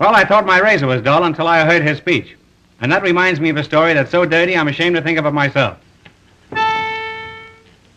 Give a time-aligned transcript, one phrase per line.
[0.00, 2.34] Well, I thought my razor was dull until I heard his speech.
[2.80, 5.26] And that reminds me of a story that's so dirty I'm ashamed to think of
[5.26, 5.76] it myself.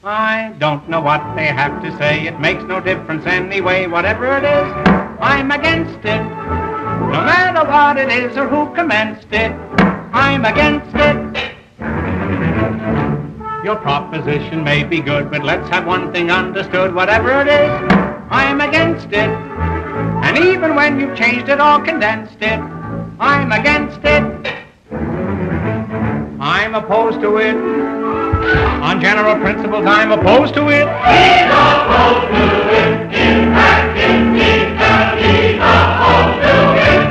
[0.04, 2.28] I don't know what they have to say.
[2.28, 3.88] It makes no difference anyway.
[3.88, 4.74] Whatever it is,
[5.22, 6.22] I'm against it.
[6.22, 9.54] No matter what it is or who commenced it,
[10.12, 11.54] I'm against it.
[13.64, 16.94] Your proposition may be good, but let's have one thing understood.
[16.94, 17.70] Whatever it is,
[18.30, 19.53] I'm against it.
[20.34, 22.60] And even when you've changed it or condensed it,
[23.20, 24.24] I'm against it.
[26.42, 27.56] I'm opposed to it.
[28.82, 30.88] On general principles, I'm opposed to it.
[30.90, 33.14] He's opposed to it.
[33.14, 36.56] In fact, indeed, that he's opposed to
[36.90, 37.04] it.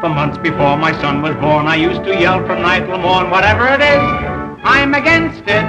[0.00, 3.28] For months before my son was born, I used to yell from night till morn,
[3.28, 4.00] whatever it is,
[4.64, 5.66] I'm against it.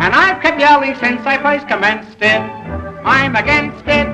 [0.00, 2.55] And I've kept yelling since I first commenced it.
[3.08, 4.08] I'm against it.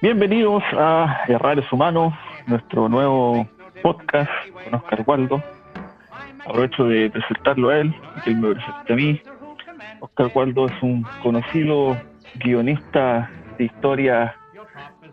[0.00, 2.12] Bienvenidos a Errores Humanos,
[2.48, 3.46] nuestro nuevo
[3.84, 5.40] podcast con Oscar Waldo.
[6.44, 7.94] Aprovecho de presentarlo a él
[8.24, 9.22] que él me presente a mí.
[10.00, 11.96] Oscar Waldo es un conocido
[12.34, 14.34] guionista de historias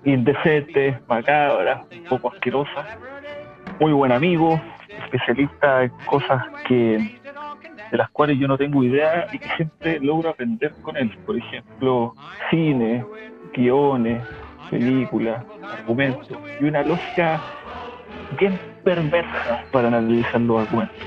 [0.06, 2.98] indecentes, macabras, un poco asquerosas.
[3.80, 4.60] Muy buen amigo,
[5.04, 7.19] especialista en cosas que
[7.92, 11.12] de las cuales yo no tengo idea y que siempre logro aprender con él.
[11.26, 12.14] Por ejemplo,
[12.50, 13.06] cine,
[13.54, 14.24] guiones,
[14.70, 17.42] películas, argumentos y una lógica
[18.40, 20.98] bien perversa para analizar los argumentos.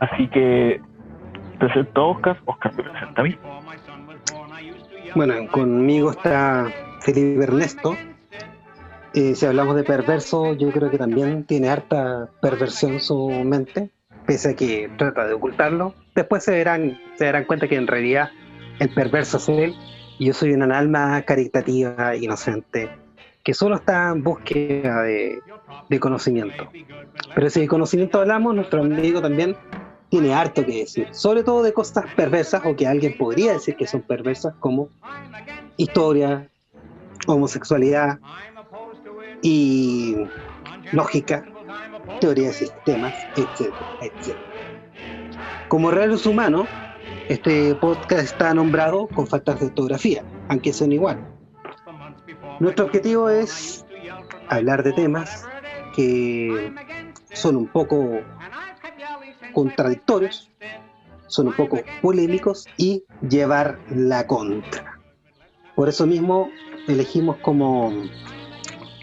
[0.00, 0.80] Así que
[1.58, 3.36] presento a Oscar, Oscar me presenta a mí.
[5.14, 6.66] Bueno, conmigo está
[7.00, 7.96] Felipe Ernesto.
[9.14, 13.88] Eh, si hablamos de perverso, yo creo que también tiene harta perversión su mente,
[14.26, 15.94] pese a que trata de ocultarlo.
[16.14, 18.30] Después se verán, se darán cuenta que en realidad
[18.78, 19.74] el perverso es él
[20.18, 22.90] yo soy una alma caritativa, inocente,
[23.42, 26.68] que solo está en búsqueda de conocimiento.
[27.34, 29.56] Pero si de conocimiento hablamos, nuestro amigo también
[30.08, 33.86] tiene harto que decir, sobre todo de cosas perversas o que alguien podría decir que
[33.86, 34.88] son perversas, como
[35.76, 36.48] historia,
[37.26, 38.18] homosexualidad
[39.42, 40.16] y
[40.92, 41.44] lógica,
[42.26, 44.40] teoría de sistemas, etcétera, etcétera.
[45.68, 46.66] Como raros humanos,
[47.28, 51.24] este podcast está nombrado con faltas de ortografía, aunque son igual.
[52.58, 53.86] Nuestro objetivo es
[54.48, 55.46] hablar de temas
[55.94, 56.72] que
[57.32, 58.20] son un poco
[59.52, 60.50] contradictorios,
[61.28, 64.98] son un poco polémicos y llevar la contra.
[65.76, 66.48] Por eso mismo
[66.88, 67.92] elegimos como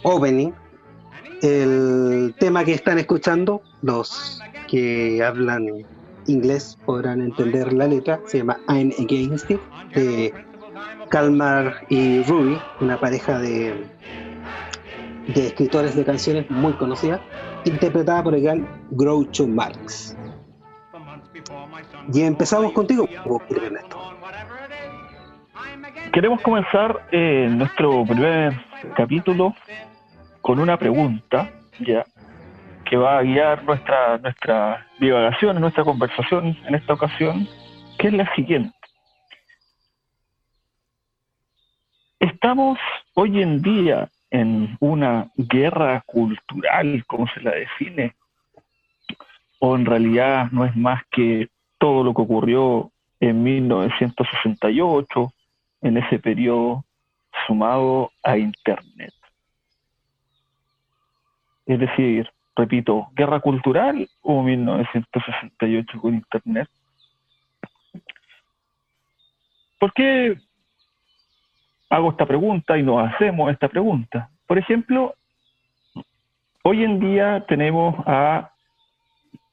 [0.03, 0.51] opening
[1.43, 5.67] el tema que están escuchando, los que hablan
[6.25, 9.59] inglés podrán entender la letra, se llama I'm Against It,
[9.93, 10.33] de
[11.09, 13.85] Kalmar y Ruby, una pareja de,
[15.35, 17.21] de escritores de canciones muy conocida,
[17.65, 20.15] interpretada por el gran Groucho Marx.
[22.13, 23.05] Y empezamos contigo,
[23.49, 23.97] Ernesto.
[26.13, 28.53] Queremos comenzar eh, nuestro primer
[28.95, 29.53] capítulo
[30.43, 31.49] con una pregunta,
[31.79, 32.03] ya,
[32.83, 37.47] que va a guiar nuestra, nuestra divagación, nuestra conversación en esta ocasión,
[37.97, 38.75] que es la siguiente.
[42.19, 42.77] Estamos
[43.13, 48.13] hoy en día en una guerra cultural, como se la define,
[49.59, 55.33] o en realidad no es más que todo lo que ocurrió en 1968,
[55.83, 56.83] en ese periodo,
[57.47, 59.13] sumado a Internet.
[61.65, 66.69] Es decir, repito, guerra cultural o 1968 con Internet.
[69.79, 70.37] ¿Por qué
[71.89, 74.29] hago esta pregunta y nos hacemos esta pregunta?
[74.47, 75.15] Por ejemplo,
[76.63, 78.51] hoy en día tenemos a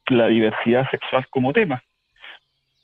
[0.07, 1.81] la diversidad sexual como tema.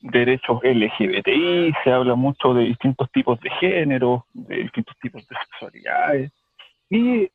[0.01, 6.31] Derechos LGBTI, se habla mucho de distintos tipos de género, de distintos tipos de sexualidades.
[6.89, 7.29] Y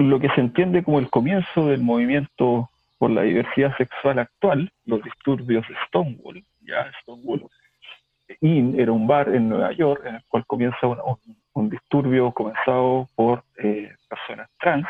[0.00, 5.02] lo que se entiende como el comienzo del movimiento por la diversidad sexual actual, los
[5.02, 7.48] disturbios de Stonewall, ya Stonewall
[8.40, 13.44] Inn era un bar en Nueva York en el cual comienza un, disturbio comenzado por
[13.58, 14.86] eh, personas trans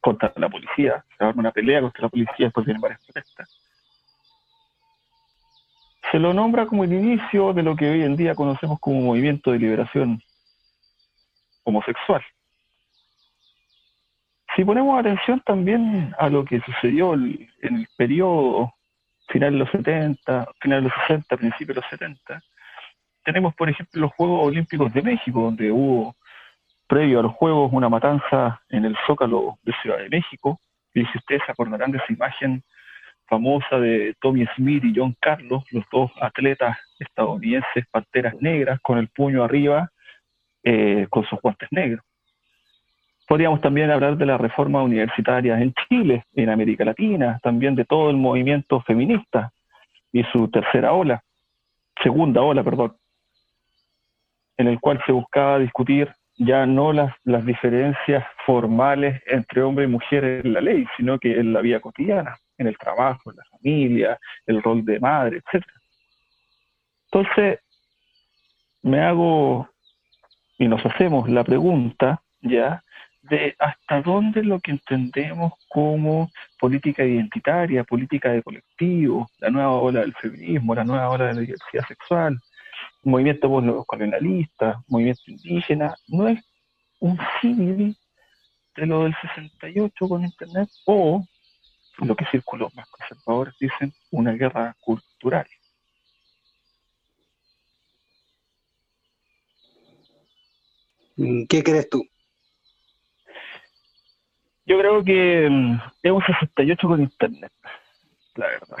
[0.00, 3.48] contra la policía, se arma una pelea contra la policía, después vienen varias protestas.
[6.12, 9.50] Se lo nombra como el inicio de lo que hoy en día conocemos como movimiento
[9.50, 10.20] de liberación
[11.64, 12.22] homosexual.
[14.56, 18.72] Si ponemos atención también a lo que sucedió en el periodo
[19.28, 22.42] final de los 70, final de los 60, principios de los 70,
[23.22, 26.16] tenemos, por ejemplo, los Juegos Olímpicos de México, donde hubo,
[26.86, 30.58] previo a los Juegos, una matanza en el Zócalo de Ciudad de México.
[30.94, 32.62] Y si ustedes se acordarán de esa imagen
[33.26, 39.08] famosa de Tommy Smith y John Carlos, los dos atletas estadounidenses, panteras negras, con el
[39.08, 39.90] puño arriba,
[40.62, 42.02] eh, con sus guantes negros.
[43.26, 48.10] Podríamos también hablar de la reforma universitaria en Chile, en América Latina, también de todo
[48.10, 49.52] el movimiento feminista
[50.12, 51.22] y su tercera ola,
[52.02, 52.96] segunda ola, perdón,
[54.56, 59.88] en el cual se buscaba discutir ya no las, las diferencias formales entre hombre y
[59.88, 63.44] mujer en la ley, sino que en la vida cotidiana, en el trabajo, en la
[63.50, 65.64] familia, el rol de madre, etc.
[67.10, 67.60] Entonces,
[68.82, 69.68] me hago
[70.58, 72.82] y nos hacemos la pregunta ya
[73.28, 80.00] de hasta dónde lo que entendemos como política identitaria, política de colectivo, la nueva ola
[80.00, 82.40] del feminismo, la nueva ola de la diversidad sexual,
[83.02, 83.48] movimiento
[83.86, 86.40] colonialista, movimiento indígena, no es
[87.00, 87.96] un símil
[88.76, 91.24] de lo del 68 con Internet o
[91.98, 95.46] lo que círculos más conservadores dicen una guerra cultural.
[101.16, 102.04] ¿Qué crees tú?
[104.66, 107.52] Yo creo que mm, es un 68 con internet,
[108.34, 108.78] la verdad.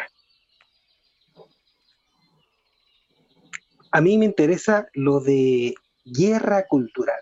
[3.92, 5.74] A mí me interesa lo de
[6.04, 7.20] guerra cultural.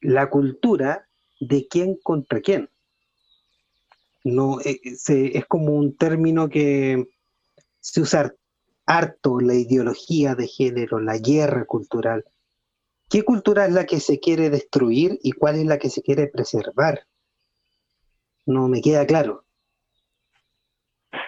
[0.00, 1.06] La cultura
[1.38, 2.70] de quién contra quién.
[4.24, 7.06] No, eh, es como un término que
[7.78, 8.34] se usa
[8.86, 12.24] harto la ideología de género, la guerra cultural.
[13.08, 16.26] ¿Qué cultura es la que se quiere destruir y cuál es la que se quiere
[16.26, 17.00] preservar?
[18.46, 19.44] No me queda claro.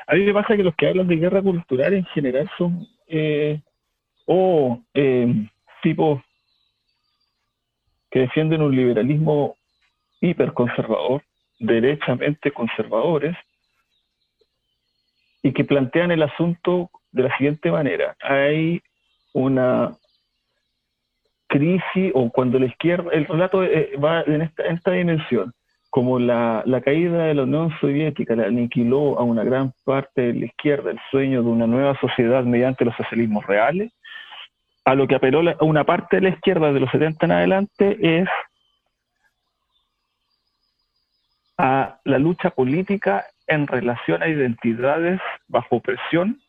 [0.07, 3.61] A mí me pasa que los que hablan de guerra cultural en general son eh,
[4.27, 5.49] o eh,
[5.83, 6.21] tipos
[8.11, 9.57] que defienden un liberalismo
[10.21, 11.23] hiperconservador,
[11.59, 13.37] derechamente conservadores,
[15.43, 18.17] y que plantean el asunto de la siguiente manera.
[18.21, 18.83] Hay
[19.33, 19.97] una
[21.49, 25.53] crisis o cuando la izquierda, el relato eh, va en esta, en esta dimensión,
[25.91, 30.35] como la, la, caída de la Unión Soviética le aniquiló a una gran parte de
[30.35, 33.93] la izquierda el sueño de una nueva sociedad mediante los socialismos reales,
[34.85, 37.99] a lo que apeló a una parte de la izquierda de los 70 en adelante
[38.01, 38.29] es
[41.59, 46.41] a la lucha política en relación a identidades bajo presión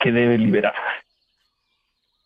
[0.00, 0.80] que deben liberarse.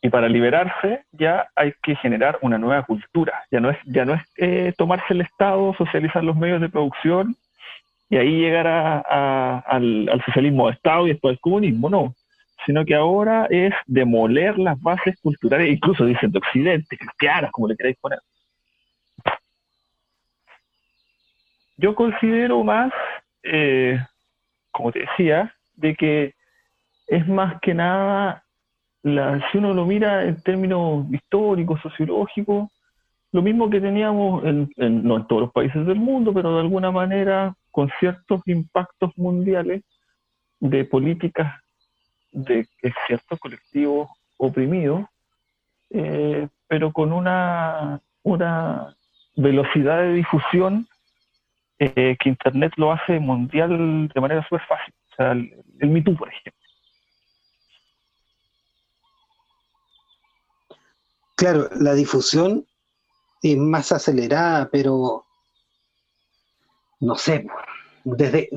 [0.02, 3.44] Y para liberarse ya hay que generar una nueva cultura.
[3.50, 7.36] Ya no es, ya no es eh, tomarse el Estado, socializar los medios de producción
[8.08, 12.14] y ahí llegar al, socialismo de Estado y después al comunismo, no.
[12.64, 17.76] Sino que ahora es demoler las bases culturales, incluso dicen de Occidente, cristianas, como le
[17.76, 18.18] queráis poner.
[21.76, 22.92] Yo considero más,
[23.42, 23.98] eh,
[24.70, 26.34] como te decía, de que
[27.06, 28.45] es más que nada
[29.50, 32.68] si uno lo mira en términos históricos, sociológicos,
[33.32, 36.90] lo mismo que teníamos en, no en todos los países del mundo, pero de alguna
[36.90, 39.82] manera con ciertos impactos mundiales
[40.58, 41.54] de políticas
[42.32, 42.66] de
[43.06, 44.08] ciertos colectivos
[44.38, 45.04] oprimidos,
[45.90, 48.94] eh, pero con una, una
[49.36, 50.86] velocidad de difusión
[51.78, 54.94] eh, que Internet lo hace mundial de manera súper fácil.
[55.12, 56.65] O sea, el, el Me por ejemplo.
[61.36, 62.66] Claro, la difusión
[63.42, 65.26] es más acelerada, pero
[67.00, 67.46] no sé,
[68.04, 68.48] desde,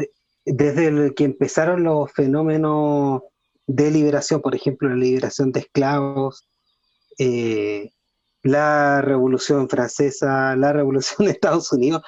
[0.46, 3.22] desde que empezaron los fenómenos
[3.68, 6.48] de liberación, por ejemplo, la liberación de esclavos,
[7.18, 7.92] eh,
[8.44, 12.02] la Revolución Francesa, la Revolución de Estados Unidos,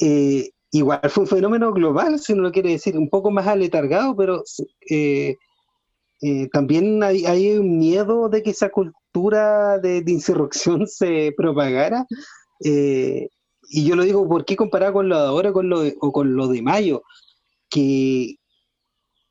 [0.00, 4.16] eh, igual fue un fenómeno global, si uno lo quiere decir, un poco más aletargado,
[4.16, 4.42] pero
[4.88, 5.36] eh,
[6.52, 12.06] también hay, un miedo de que esa cultura de, insurrección se propagara.
[12.64, 13.28] Eh,
[13.68, 16.36] y yo lo digo, ¿por qué comparado con lo de ahora con lo o con
[16.36, 17.02] lo de mayo?
[17.68, 18.36] Que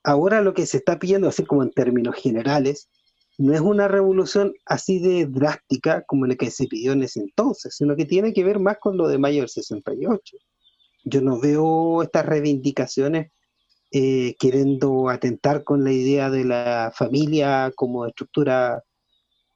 [0.04, 2.89] ahora lo que se está pidiendo, así como en términos generales,
[3.38, 7.75] no es una revolución así de drástica como la que se pidió en ese entonces,
[7.75, 10.38] sino que tiene que ver más con lo de mayo del 68.
[11.04, 13.32] Yo no veo estas reivindicaciones
[13.92, 18.84] eh, queriendo atentar con la idea de la familia como estructura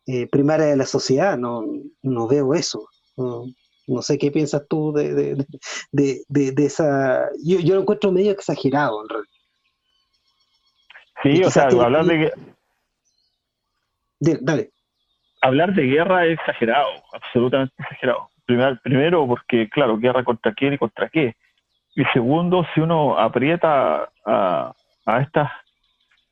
[0.05, 1.63] eh, primaria de la sociedad, no,
[2.01, 2.87] no veo eso.
[3.17, 5.45] No, sé qué piensas tú de,
[5.91, 7.29] de, esa...
[7.43, 9.29] Yo, yo, lo encuentro medio exagerado, en realidad.
[11.21, 12.31] Sí, o sea, hablar de
[14.19, 14.37] que...
[14.41, 14.71] dale.
[15.41, 18.29] Hablar de guerra es exagerado, absolutamente exagerado.
[18.45, 21.35] primero porque, claro, guerra contra quién y contra qué.
[21.95, 25.51] Y segundo, si uno aprieta a, estas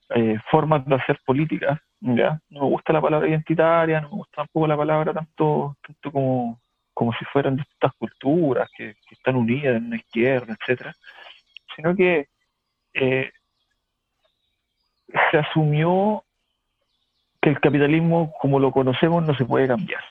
[0.10, 2.39] eh, formas de hacer política, ¿ya?
[2.50, 6.60] no me gusta la palabra identitaria, no me gusta tampoco la palabra tanto, tanto como,
[6.94, 10.94] como si fueran distintas culturas que, están unidas en una izquierda, etcétera,
[11.75, 12.27] sino que
[12.94, 13.32] eh,
[15.32, 16.24] se asumió
[17.42, 20.04] que el capitalismo como lo conocemos no se puede cambiar.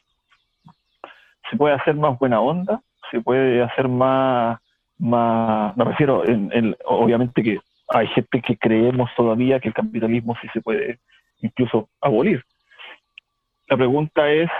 [1.50, 4.60] Se puede hacer más buena onda, se puede hacer más,
[4.98, 10.48] más me refiero, en, obviamente que hay gente que creemos todavía que el capitalismo sí
[10.52, 10.98] se puede
[11.40, 12.42] incluso abolir.
[13.68, 14.50] La pregunta es,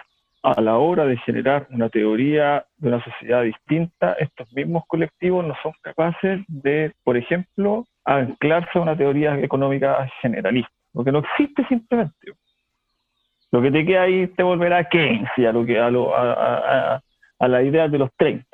[0.42, 5.54] a la hora de generar una teoría de una sociedad distinta, estos mismos colectivos no
[5.62, 12.32] son capaces de, por ejemplo, anclarse a una teoría económica generalista, porque no existe simplemente.
[13.50, 17.00] Lo que te queda ahí te volverá a Keynes a, lo que, a, a,
[17.38, 18.44] a la idea de los 30.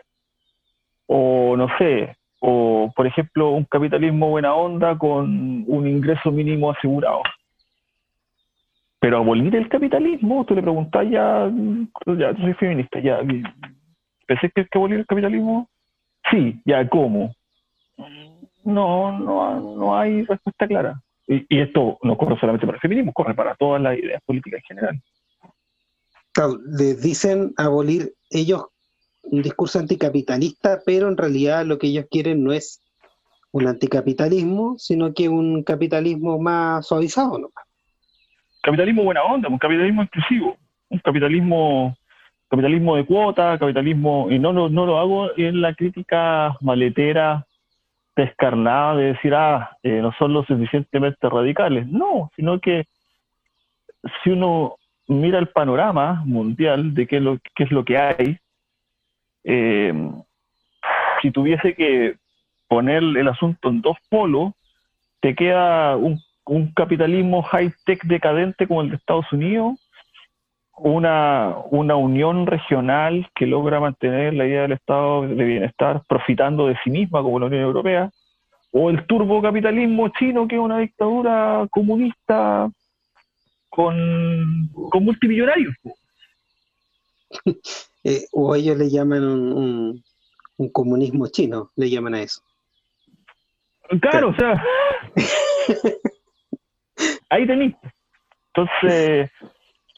[1.06, 7.22] O no sé, o por ejemplo un capitalismo buena onda con un ingreso mínimo asegurado.
[8.98, 11.50] Pero abolir el capitalismo, tú le preguntas ya,
[12.18, 13.20] ya, soy feminista, ya,
[14.26, 15.68] ¿pensé que hay que abolir el capitalismo?
[16.30, 17.32] Sí, ya, ¿cómo?
[18.64, 21.00] No, no, no hay respuesta clara.
[21.28, 24.76] Y, esto no corre solamente para el feminismo, corre para todas las ideas políticas en
[24.76, 25.02] general.
[26.78, 28.66] Les dicen abolir ellos
[29.22, 32.80] un discurso anticapitalista, pero en realidad lo que ellos quieren no es
[33.50, 37.50] un anticapitalismo, sino que un capitalismo más suavizado, ¿no?
[38.62, 40.56] capitalismo buena onda, un capitalismo inclusivo,
[40.88, 41.96] un capitalismo
[42.48, 47.46] capitalismo de cuota, capitalismo, y no, no, no lo hago en la crítica maletera
[48.14, 51.86] descarnada de decir, ah, eh, no son lo suficientemente radicales.
[51.86, 52.84] No, sino que
[54.22, 54.76] si uno
[55.08, 58.36] mira el panorama mundial de qué es lo, qué es lo que hay,
[59.44, 59.92] eh,
[61.20, 62.16] si tuviese que
[62.68, 64.52] poner el asunto en dos polos,
[65.20, 69.78] te queda un un capitalismo high-tech decadente como el de Estados Unidos,
[70.76, 76.76] una, una unión regional que logra mantener la idea del estado de bienestar profitando de
[76.82, 78.10] sí misma como la Unión Europea,
[78.72, 82.70] o el turbocapitalismo chino que es una dictadura comunista
[83.68, 85.74] con, con multimillonarios.
[88.04, 90.04] Eh, o ellos le llaman un,
[90.56, 92.42] un, comunismo chino, le llaman a eso.
[94.00, 94.62] Claro, o sea,
[97.30, 97.76] ahí tenéis.
[98.54, 99.30] Entonces,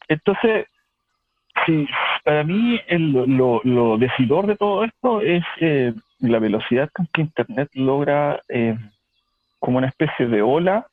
[0.08, 0.66] entonces
[1.66, 1.87] sí,
[2.25, 8.40] para mí lo, decidor de todo esto es eh, la velocidad con que Internet logra,
[8.49, 8.76] eh,
[9.58, 10.87] como una especie de ola,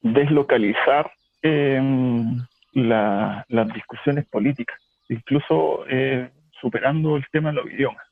[0.00, 1.10] deslocalizar
[1.42, 2.38] em,
[2.72, 4.78] las discusiones políticas,
[5.12, 8.04] incluso eh, superando el tema de los idiomas.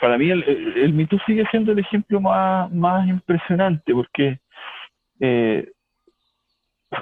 [0.00, 4.38] Para mí el, el, sigue siendo el ejemplo más, más impresionante porque
[5.20, 5.70] eh,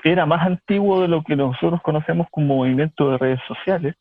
[0.02, 3.94] era más antiguo de lo que nosotros conocemos como movimiento de redes sociales.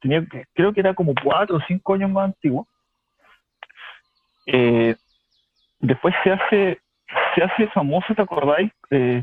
[0.00, 0.24] Tenía,
[0.54, 2.66] creo que era como cuatro o cinco años más antiguo.
[4.46, 4.96] Eh,
[5.78, 6.80] después se hace,
[7.34, 8.72] se hace famoso, ¿te acordáis?
[8.90, 9.22] Eh,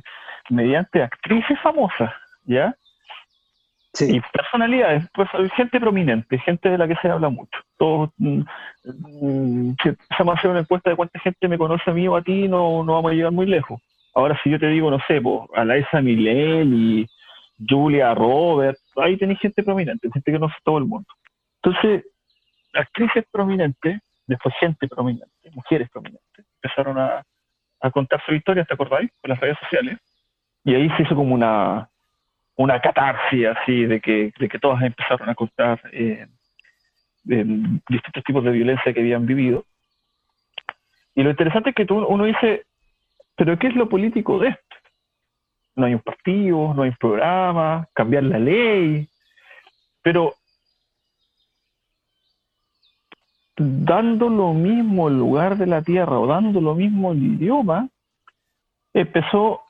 [0.50, 2.12] mediante actrices famosas,
[2.46, 2.76] ¿ya?
[4.00, 7.60] Y personalidades, pues gente prominente, gente de la que se habla mucho.
[7.78, 8.42] Todos, mm,
[8.86, 12.16] mm, si empezamos a hacer una encuesta de cuánta gente me conoce a mí o
[12.16, 13.82] a ti, no, no vamos a llegar muy lejos.
[14.14, 17.08] Ahora, si yo te digo, no sé, pues, Alaisa y
[17.68, 21.08] Julia Roberts, ahí tenéis gente prominente, gente que no sé todo el mundo.
[21.62, 22.06] Entonces,
[22.74, 27.24] actrices prominentes, después gente prominente, mujeres prominentes, empezaron a,
[27.92, 29.10] contar su historia, ¿te acordáis?
[29.22, 29.98] Por las redes sociales.
[30.66, 31.90] Y ahí se hizo como una,
[32.60, 36.28] una catarsis así de que, de que todas empezaron a contar eh,
[37.24, 39.64] distintos tipos de violencia que habían vivido.
[41.16, 42.66] Y lo interesante es que tú, uno dice,
[43.38, 44.76] pero ¿qué es lo político de esto?
[45.78, 49.08] No hay un partido, no hay un programa, cambiar la ley,
[50.02, 50.34] pero
[53.56, 57.88] dando lo mismo el lugar de la tierra o dando lo mismo el idioma,
[58.94, 59.62] empezó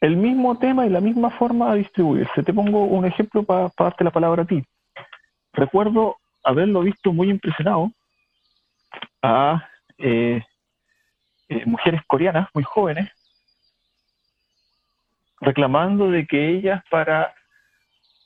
[0.00, 2.42] el mismo tema y la misma forma de distribuirse.
[2.42, 4.62] Te pongo un ejemplo para darte la palabra a ti.
[5.52, 7.90] Recuerdo haberlo visto muy impresionado
[9.22, 10.42] a eh,
[11.48, 13.10] eh, mujeres coreanas muy jóvenes
[15.40, 17.34] reclamando de que ellas para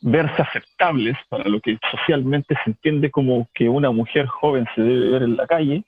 [0.01, 5.11] verse aceptables para lo que socialmente se entiende como que una mujer joven se debe
[5.11, 5.85] ver en la calle,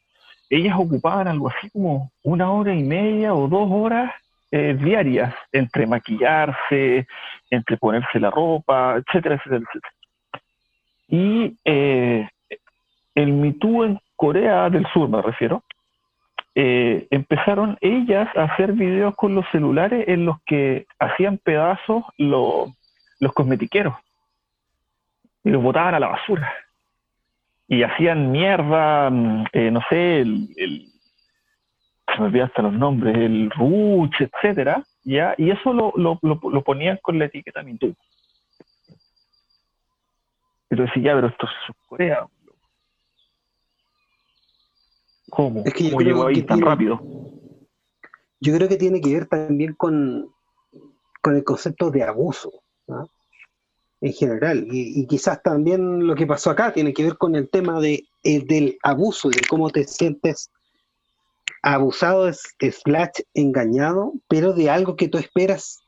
[0.51, 4.13] ellas ocupaban algo así como una hora y media o dos horas
[4.57, 7.09] eh, diarias, entre maquillarse,
[7.51, 9.93] entre ponerse la ropa, etcétera, etcétera, etcétera.
[11.09, 12.29] Y eh,
[13.17, 15.65] el en Corea del Sur, me refiero,
[16.55, 22.73] eh, empezaron ellas a hacer videos con los celulares en los que hacían pedazos los
[23.35, 23.97] cosmetiqueros
[25.43, 26.55] y los botaban a la basura.
[27.67, 30.94] Y hacían mierda, mm, eh, no sé, el,
[32.15, 35.35] se me olvidan hasta los nombres, el Ruch, etcétera, ¿ya?
[35.37, 37.95] Y eso lo, lo, lo, ponían con la etiqueta MeToo.
[40.69, 42.27] Pero decía, ya, pero esto es Corea,
[45.35, 45.63] ¿Cómo?
[45.65, 47.01] Es que llegó ahí tan rápido?
[48.41, 50.33] Yo creo que tiene que ver también con,
[51.21, 52.53] con el concepto de abuso,
[54.01, 54.67] en general.
[54.71, 58.77] Y, quizás también lo que pasó acá tiene que ver con el tema de, del
[58.83, 60.53] abuso de cómo te sientes
[61.65, 65.81] abusado, slash engañado, pero de algo que tú esperas.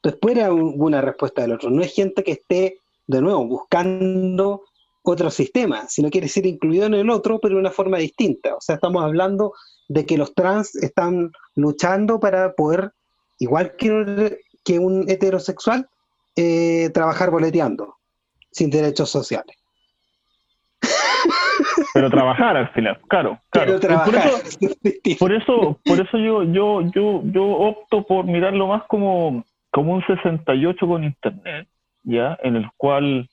[0.00, 1.70] Tú esperas una respuesta del otro.
[1.70, 4.62] No es gente que esté, de nuevo, buscando
[5.02, 8.54] otro sistema, si no quiere ser incluido en el otro, pero de una forma distinta.
[8.54, 9.52] O sea, estamos hablando
[9.88, 12.92] de que los trans están luchando para poder,
[13.38, 15.88] igual que, que un heterosexual,
[16.36, 17.96] eh, trabajar boleteando,
[18.50, 19.56] sin derechos sociales.
[21.94, 23.78] Pero trabajar al final, claro, claro.
[25.18, 30.06] Por eso, por eso, yo, yo, yo, yo opto por mirarlo más como, como un
[30.06, 31.68] 68 con internet,
[32.02, 33.28] ya, en el cual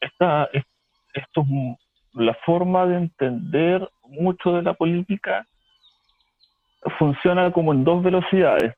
[0.00, 0.66] está, esto
[1.14, 1.78] es
[2.14, 5.46] la forma de entender mucho de la política
[6.98, 8.74] funciona como en dos velocidades.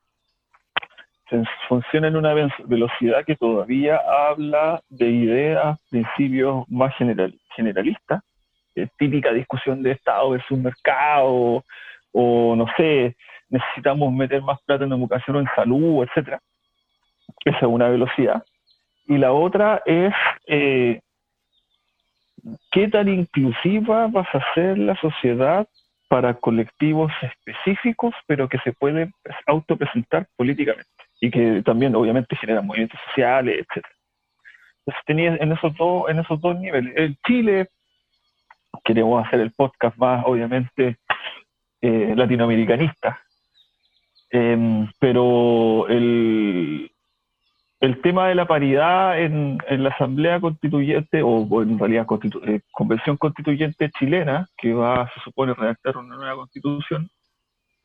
[1.69, 8.23] Funciona en una velocidad que todavía habla de ideas, principios más general, generalistas,
[8.99, 11.65] típica discusión de Estado versus mercado,
[12.13, 13.17] o no sé,
[13.49, 16.41] necesitamos meter más plata en educación o en salud, etcétera.
[17.45, 18.43] Esa es una velocidad.
[19.07, 20.15] Y la otra es
[20.47, 21.01] eh,
[22.71, 25.67] ¿qué tan inclusiva vas a ser la sociedad
[26.09, 29.13] para colectivos específicos, pero que se pueden
[29.47, 33.95] autopresentar políticamente y que también obviamente generan movimientos sociales, etcétera?
[34.81, 36.93] Entonces tenía en esos dos, en esos dos niveles.
[36.97, 37.69] En Chile
[38.85, 40.99] queremos hacer el podcast más, obviamente,
[41.81, 43.21] eh, latinoamericanista.
[44.31, 46.91] Em, pero el,
[48.03, 52.07] tema de la paridad en, la Asamblea Constituyente, o, en realidad
[52.47, 57.09] eh, Convención Constituyente chilena, que va, se supone, redactar una nueva constitución,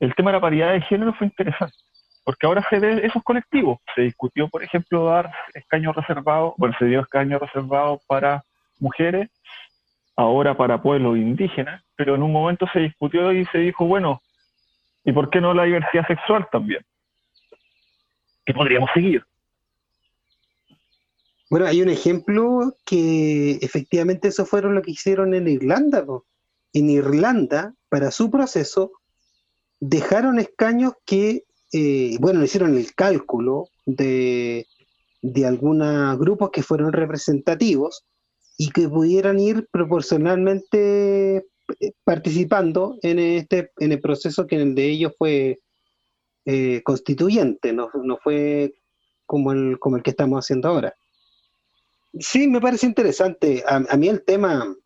[0.00, 1.76] el tema de la paridad de género fue interesante,
[2.24, 3.78] porque ahora se ve esos colectivos.
[3.94, 8.42] Se discutió, por ejemplo, dar escaños reservados, bueno, se dio escaños reservados para
[8.78, 9.28] mujeres,
[10.20, 14.22] ahora para pueblos indígenas, pero en un momento se discutió y se dijo, bueno,
[15.04, 16.84] ¿y por qué no la diversidad sexual también?
[18.44, 19.24] ¿Qué podríamos seguir?
[21.48, 26.04] Bueno, hay un ejemplo que efectivamente eso fueron lo que hicieron en Irlanda.
[26.72, 28.92] En Irlanda, para su proceso,
[29.80, 34.66] dejaron escaños que, eh, bueno, hicieron el cálculo de,
[35.22, 38.04] de algunos grupos que fueron representativos
[38.60, 44.74] y que pudieran ir proporcionalmente eh, participando en este en el proceso que en el
[44.74, 45.60] de ellos fue
[46.44, 48.74] eh, constituyente, no, no fue
[49.24, 50.94] como el, como el que estamos haciendo ahora.
[52.18, 53.64] Sí, me parece interesante.
[53.66, 54.76] A, mí el tema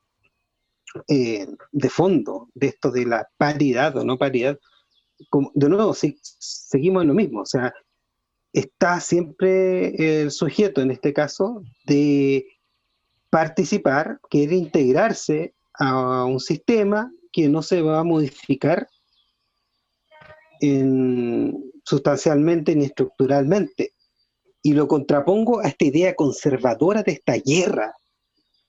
[1.08, 4.56] eh, de fondo de esto de la paridad o no paridad,
[5.54, 7.40] de nuevo, seguimos en lo mismo.
[7.40, 7.74] O sea,
[8.52, 12.53] está siempre el sujeto, en este caso, de
[13.34, 18.86] participar, quiere integrarse a un sistema que no se va a modificar
[21.84, 23.94] sustancialmente ni estructuralmente.
[24.62, 27.92] Y lo contrapongo a esta idea conservadora de esta guerra,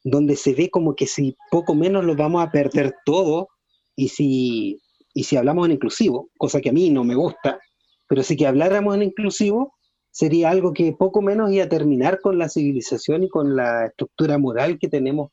[0.03, 3.49] donde se ve como que si poco menos lo vamos a perder todo,
[3.95, 4.81] y si,
[5.13, 7.59] y si hablamos en inclusivo, cosa que a mí no me gusta,
[8.07, 9.74] pero si que habláramos en inclusivo,
[10.15, 14.37] sería algo que poco menos iba a terminar con la civilización y con la estructura
[14.37, 15.31] moral que tenemos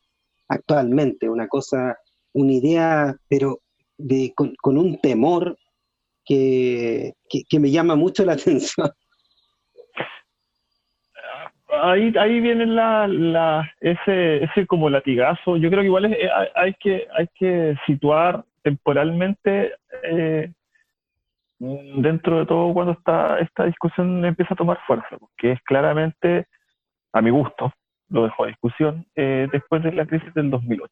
[0.48, 1.98] actualmente, una cosa,
[2.32, 3.60] una idea, pero
[3.96, 5.56] de, con, un temor
[6.24, 7.12] que,
[7.48, 8.90] que me llama mucho la atención
[11.72, 15.56] ahí, ahí viene la, la, ese, ese como latigazo.
[15.56, 16.18] Yo creo que igual es,
[16.54, 20.52] hay, que, hay que situar temporalmente eh,
[21.62, 26.46] dentro de todo cuando está, esta discusión empieza a tomar fuerza, porque es claramente,
[27.12, 27.72] a mi gusto,
[28.09, 30.90] lo dejo a discusión, eh, después de la crisis del 2008.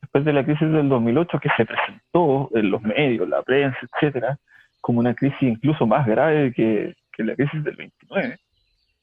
[0.00, 4.38] Después de la crisis del 2008 que se presentó en los medios, la prensa, etcétera,
[4.80, 8.38] como una crisis incluso más grave que, la crisis del 29,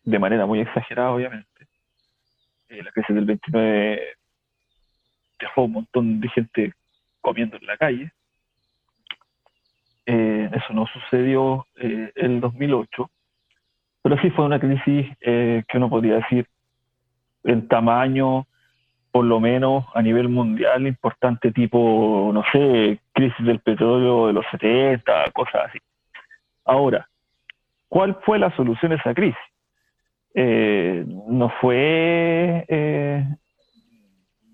[0.04, 1.68] de manera muy exagerada, obviamente.
[2.70, 4.02] Eh, la crisis del 29
[5.40, 6.74] dejó un montón de gente
[7.20, 8.12] comiendo en la calle.
[10.52, 13.10] Eh, eso no sucedió en el 2008,
[14.04, 16.48] pero sí fue una crisis que uno podría decir
[17.44, 18.46] en tamaño,
[19.12, 24.46] por lo menos a nivel mundial, importante tipo, no sé, crisis del petróleo de los
[24.52, 25.80] 70, cosas así.
[26.66, 27.08] Ahora,
[27.90, 29.38] ¿cuál fue la solución a esa crisis?
[30.34, 33.26] Eh, no fue eh,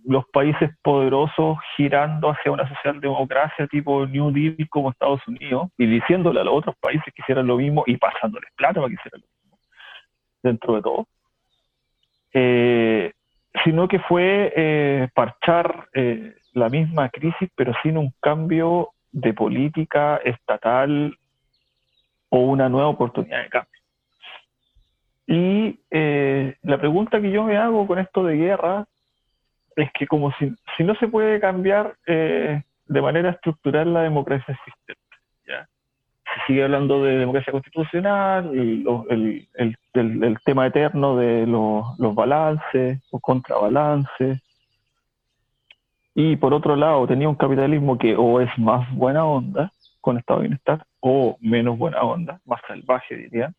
[0.08, 6.40] los países poderosos girando hacia una socialdemocracia tipo New Deal como Estados Unidos y diciéndole
[6.40, 9.28] a los otros países que hicieran lo mismo y pasándoles plata para que hicieran lo
[9.28, 9.60] mismo
[10.42, 11.08] dentro de todo.
[12.34, 13.12] Eh,
[13.66, 20.22] sino que fue eh, parchar eh, la misma crisis, pero sin un cambio de política
[20.24, 21.18] estatal
[22.30, 23.82] o una nueva oportunidad de cambio.
[25.30, 25.80] Y
[26.62, 28.88] la pregunta que yo me hago con esto de guerra
[29.78, 35.08] es que como si, si no se puede cambiar de manera estructural la democracia existente,
[36.46, 44.42] sigue hablando de democracia constitucional, el, el, tema eterno de los, los balances o contrabalances.
[46.14, 50.40] Y por otro lado, tenía un capitalismo que o es más buena onda con estado
[50.40, 53.52] de bienestar o menos buena onda, más salvaje diría.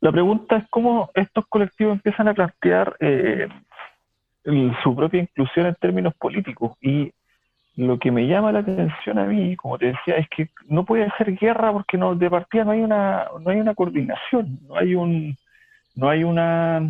[0.00, 3.48] La pregunta es cómo estos colectivos empiezan a plantear eh,
[4.82, 7.12] su propia inclusión en términos políticos y
[7.76, 11.10] lo que me llama la atención a mí, como te decía, es que no puede
[11.18, 14.94] ser guerra porque no, de partida no hay una, no hay una coordinación, no hay
[14.94, 15.36] un,
[15.94, 16.80] no hay una,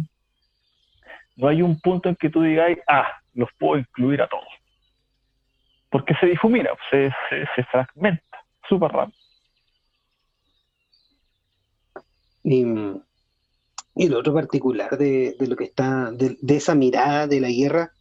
[1.37, 4.47] no hay un punto en que tú digas, ah, los puedo incluir a todos.
[5.90, 9.19] Porque se difumina, se, se, fragmenta súper rápido.
[13.97, 17.51] Y, lo otro particular de, de lo que está, de, de, esa mirada de la
[17.51, 17.93] guerra,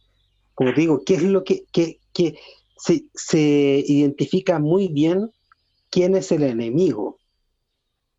[0.54, 2.36] como digo, ¿qué es lo que, que, que
[2.76, 5.30] se, identifica muy bien
[5.90, 7.18] quién es el enemigo,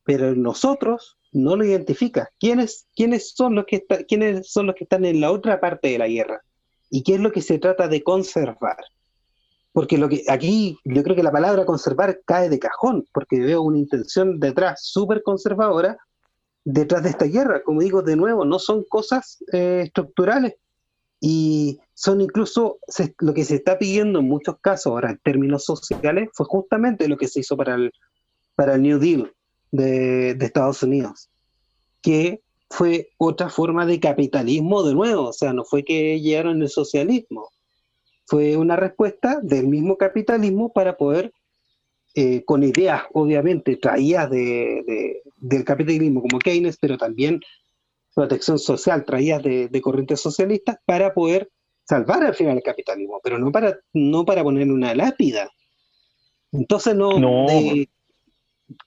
[0.03, 2.29] pero nosotros no lo identifica.
[2.39, 5.97] ¿Quiénes, quiénes, son los que ¿Quiénes son los que están en la otra parte de
[5.97, 6.41] la guerra?
[6.89, 8.77] ¿Y qué es lo que se trata de conservar?
[9.73, 13.61] Porque lo que aquí yo creo que la palabra conservar cae de cajón, porque veo
[13.61, 15.97] una intención detrás súper conservadora
[16.67, 17.63] detrás de esta guerra.
[17.63, 20.55] Como digo, de nuevo, no son cosas eh, estructurales,
[21.19, 22.79] y son incluso
[23.19, 27.17] lo que se está pidiendo en muchos casos ahora en términos sociales fue justamente lo
[27.17, 27.91] que se hizo para el,
[28.55, 29.33] para el New Deal
[29.71, 31.29] de, de Estados Unidos,
[32.01, 36.69] que fue otra forma de capitalismo de nuevo, o sea, no fue que llegaron el
[36.69, 37.49] socialismo,
[38.25, 41.31] fue una respuesta del mismo capitalismo para poder,
[42.19, 47.39] eh, con ideas obviamente traídas de, de, del capitalismo como Keynes, pero también
[48.15, 51.51] protección social traídas de, corrientes socialistas para poder
[51.83, 55.51] salvar al final el capitalismo, pero no para, no para poner una lápida.
[56.51, 57.11] Entonces no,
[57.47, 57.87] e,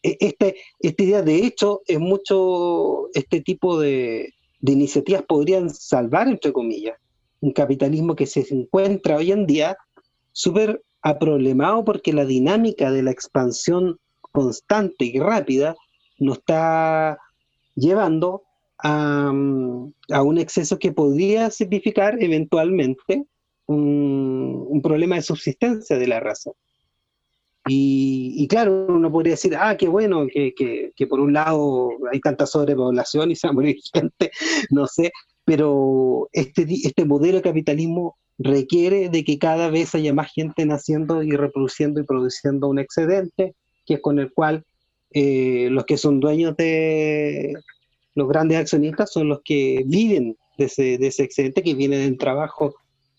[0.02, 6.52] este, esta idea de hecho es mucho, este tipo de, de iniciativas podrían salvar, entre
[6.52, 6.98] comillas,
[7.38, 9.76] un capitalismo que se encuentra hoy en día
[10.32, 13.98] súper aproblemado porque la dinámica de la expansión
[14.32, 15.76] constante y rápida
[16.18, 17.18] nos está
[17.74, 18.42] llevando
[18.78, 23.24] a, un exceso que podría significar eventualmente
[23.66, 26.50] un, problema de subsistencia de la raza.
[27.68, 30.54] Y, claro, uno podría decir, ah, qué bueno que,
[30.96, 34.30] que, por un lado hay tanta sobrepoblación y se va a morir gente,
[34.70, 35.12] no sé,
[35.44, 41.22] pero este, este modelo de capitalismo requiere de que cada vez haya más gente naciendo
[41.22, 43.54] y reproduciendo y produciendo un excedente,
[43.86, 44.64] que es con el cual
[45.12, 47.54] eh, los que son dueños de,
[48.14, 52.16] los grandes accionistas son los que viven de ese, de ese excedente que viene del
[52.16, 52.74] trabajo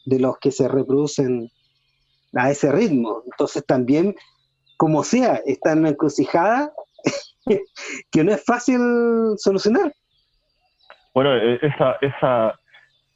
[0.06, 1.52] de los que se reproducen
[2.34, 3.22] a ese ritmo.
[3.26, 4.16] Entonces también,
[4.78, 6.74] como sea, está en una encrucijada
[8.12, 8.80] que no es fácil
[9.38, 9.94] solucionar.
[11.14, 12.60] Bueno, e, esa, esa,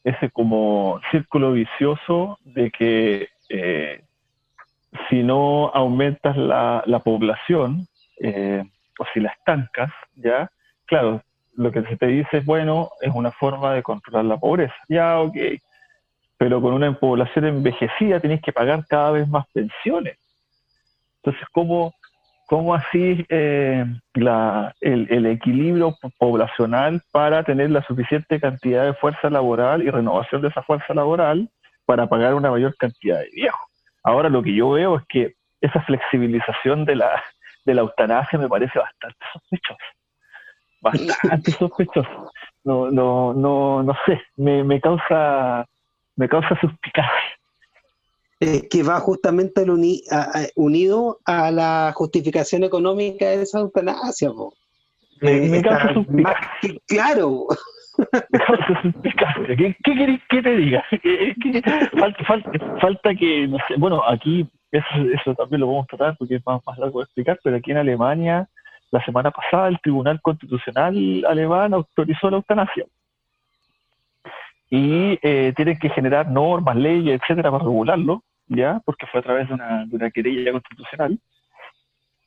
[0.05, 4.03] ese como círculo vicioso de que eh,
[5.09, 7.87] si no aumentas la, la población
[8.21, 8.63] eh,
[8.99, 10.49] o si la estancas, ya,
[10.85, 11.21] claro,
[11.55, 14.75] lo que se te dice es, bueno, es una forma de controlar la pobreza.
[14.87, 15.35] Ya, ok.
[16.37, 20.17] Pero con una población envejecida tienes que pagar cada vez más pensiones.
[21.17, 21.93] Entonces, ¿cómo,
[22.45, 29.29] cómo así eh, la, el, el, equilibrio poblacional para tener la suficiente cantidad de fuerza
[29.29, 31.49] laboral y renovación de esa fuerza laboral
[31.85, 33.61] para pagar una mayor cantidad de viejos?
[34.03, 37.23] Ahora lo que yo veo es que esa flexibilización de la,
[37.65, 39.85] de la eutanasia me parece bastante sospechosa.
[40.81, 42.09] Bastante sospechosa.
[42.63, 45.65] No, no, no, no sé, me, me causa,
[46.15, 47.34] me causa suspicacia.
[48.39, 49.65] Es que va justamente
[50.55, 54.31] unido a la justificación económica de esa eutanasia.
[55.21, 56.73] Me, causa suspicacia.
[56.87, 57.47] claro.
[59.47, 60.83] ¿Qué, qué que te diga?
[62.27, 66.35] falta, falta, que, no sé, bueno, aquí eso, eso también lo vamos a tratar porque
[66.35, 68.49] es más, largo de explicar, pero aquí en Alemania,
[68.91, 72.85] la semana pasada, el Tribunal Constitucional alemán autorizó la eutanasia.
[74.69, 78.81] Y eh, tienen que generar normas, leyes, etcétera, para regularlo, ¿ya?
[78.85, 81.19] Porque fue a través de una, de una querella constitucional.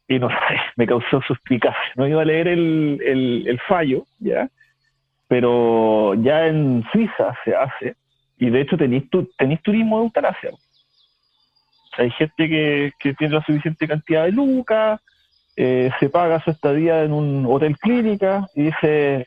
[0.06, 0.36] Y no sé,
[0.76, 1.92] me causó suspicacia.
[1.96, 4.48] No iba a leer el, el, fallo, ¿ya?
[5.28, 7.94] pero ya en Suiza se hace,
[8.38, 9.28] y de hecho tenéis, tu,
[9.62, 10.50] turismo de eutanasia.
[11.98, 15.00] Hay gente que, tiene la suficiente cantidad de lucas,
[15.56, 19.26] eh, se paga su estadía en un hotel clínica y dice,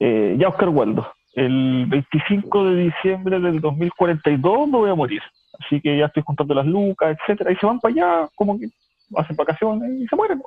[0.00, 5.22] eh, ya Oscar Waldo, el 25 de diciembre del 2042 no voy a morir.
[5.60, 8.68] Así que ya estoy juntando las lucas, etcétera, y se van para allá, como que
[9.16, 10.42] hacen vacaciones y se mueren.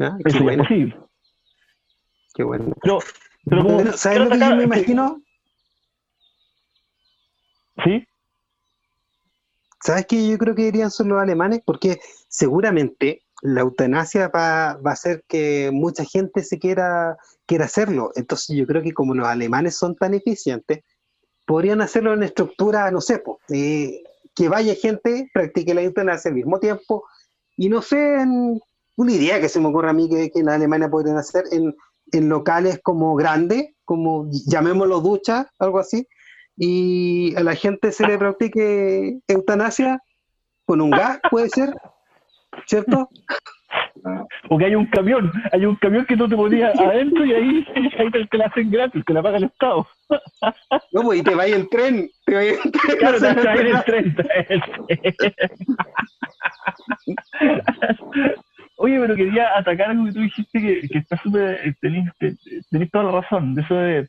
[0.00, 0.96] Ah, Eso es posible.
[2.34, 2.72] Qué bueno.
[2.82, 3.00] Pero,
[3.92, 5.22] ¿Sabes lo que yo me imagino?
[7.84, 8.06] ¿Sí?
[9.82, 10.28] ¿Sabes qué?
[10.28, 11.98] Yo creo que dirían son los alemanes, porque
[12.28, 17.16] seguramente la eutanasia va, a hacer que mucha gente se quiera,
[17.60, 18.12] hacerlo.
[18.14, 20.84] Entonces yo creo que como los alemanes son tan eficientes,
[21.46, 24.02] podrían hacerlo en estructura, no sé, eh,
[24.34, 27.04] que vaya gente, practique la eutanasia al mismo tiempo,
[27.56, 28.60] y no sé, en,
[28.96, 31.74] una idea que se me ocurre a mí que, en Alemania podrían hacer en,
[32.12, 36.06] en locales como grandes, como llamémoslo ducha, algo así,
[36.56, 40.00] y a la gente se le practique eutanasia
[40.66, 41.74] con un gas, puede ser,
[42.66, 43.08] ¿cierto?
[44.48, 47.66] O que hay un camión, hay un camión que no te podía adentro y ahí,
[47.98, 49.86] ahí te, la hacen gratis, te la paga el Estado.
[50.92, 52.96] No, pues y te vaya el tren, te vaya el tren.
[52.98, 54.16] Claro, te va el tren.
[58.82, 61.60] Oye, pero quería atacar algo que tú dijiste que, que está súper.
[61.66, 62.10] Eh, tenés,
[62.90, 63.54] toda la razón.
[63.54, 64.08] De eso de.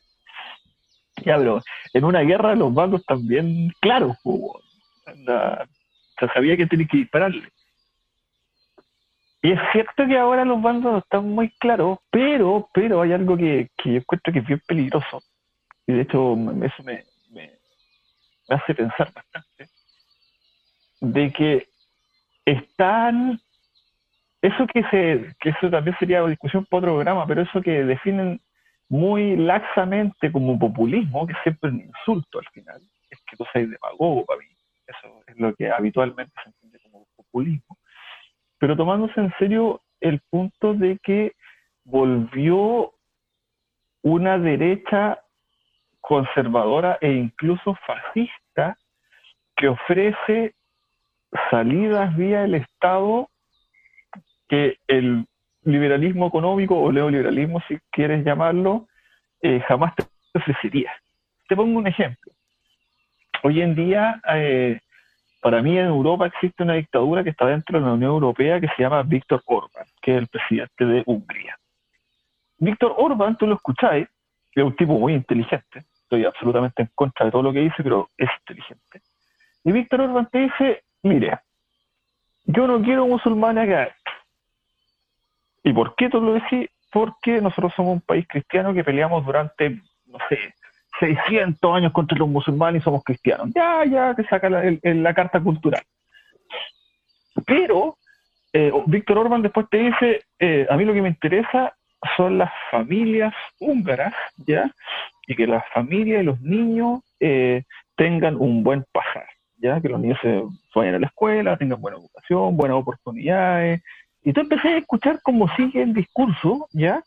[1.26, 1.60] Ya, pero
[1.92, 4.58] en una guerra los bandos también, claro, o
[5.26, 5.66] sea,
[6.32, 7.42] sabía que tenía que dispararle.
[9.42, 13.68] Y es cierto que ahora los bandos están muy claros, pero, pero hay algo que,
[13.76, 15.20] que yo encuentro que es bien peligroso.
[15.86, 17.04] Y de hecho, eso me,
[18.48, 19.68] hace pensar bastante.
[21.00, 21.68] De que
[22.44, 23.40] están
[24.42, 28.40] eso que se, que eso también sería discusión para otro programa, pero eso que definen
[28.88, 33.70] muy laxamente como populismo, que siempre es un insulto al final, es que tú seas
[33.70, 34.46] demagogo para mí.
[34.86, 37.78] Eso es lo que habitualmente se entiende como populismo.
[38.62, 41.32] Pero tomándose en serio el punto de que
[41.82, 42.92] volvió
[44.02, 45.18] una derecha
[46.00, 48.78] conservadora e incluso fascista
[49.56, 50.54] que ofrece
[51.50, 53.28] salidas vía el Estado
[54.48, 55.26] que el
[55.64, 58.86] liberalismo económico o neoliberalismo, si quieres llamarlo,
[59.40, 60.04] eh, jamás te
[60.38, 60.92] ofrecería.
[61.48, 62.30] Te pongo un ejemplo.
[63.42, 64.78] Hoy en día, eh,
[65.42, 68.68] para mí en Europa existe una dictadura que está dentro de la Unión Europea que
[68.68, 71.58] se llama Víctor Orban, que es el presidente de Hungría.
[72.58, 74.06] Víctor Orban, tú lo escucháis,
[74.54, 78.08] es un tipo muy inteligente, estoy absolutamente en contra de todo lo que dice, pero
[78.16, 79.00] es inteligente.
[79.64, 81.40] Y Víctor Orban te dice, mire,
[82.44, 83.96] yo no quiero musulmanes acá,
[85.64, 86.68] ¿Y por qué tú lo decís?
[86.90, 89.70] Porque nosotros somos un país cristiano que peleamos durante,
[90.06, 90.54] no sé,
[91.02, 93.50] 600 años contra los musulmanes y somos cristianos.
[93.54, 95.82] Ya, ya, te saca la, la carta cultural.
[97.44, 97.96] Pero
[98.52, 101.74] eh, Víctor Orban después te dice, eh, a mí lo que me interesa
[102.16, 104.14] son las familias húngaras,
[104.46, 104.70] ¿ya?
[105.26, 107.64] Y que las familias y los niños eh,
[107.96, 109.80] tengan un buen pasar, ¿ya?
[109.80, 110.42] Que los niños se
[110.74, 113.82] vayan a la escuela, tengan buena educación, buenas oportunidades,
[114.22, 117.02] y tú empecé a escuchar cómo sigue el discurso, ¿ya?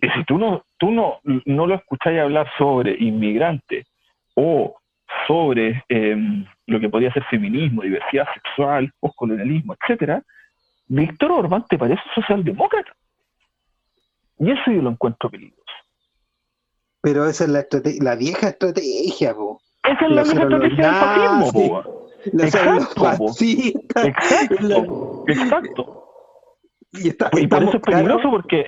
[0.00, 3.86] Y si tú no, tú no, no lo escucháis hablar sobre inmigrantes
[4.34, 4.76] o
[5.26, 10.22] sobre em, lo que podría ser feminismo, diversidad sexual, postcolonialismo, etcétera,
[10.86, 12.92] Víctor Orbán te parece socialdemócrata.
[14.38, 15.64] Y eso yo lo encuentro peligroso.
[17.00, 17.66] Pero esa es la,
[18.00, 19.60] la vieja estrategia, po.
[19.82, 21.98] Esa es la, vieja estrategia del fascismo, po.
[22.24, 23.06] Exacto,
[24.04, 26.04] exacto, exacto.
[26.92, 28.66] Y, por eso es peligroso porque,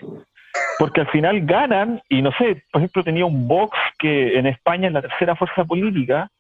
[0.79, 4.89] porque al final ganan, y no sé, por ejemplo, tenía un Vox que en España
[4.89, 6.31] es la tercera fuerza política,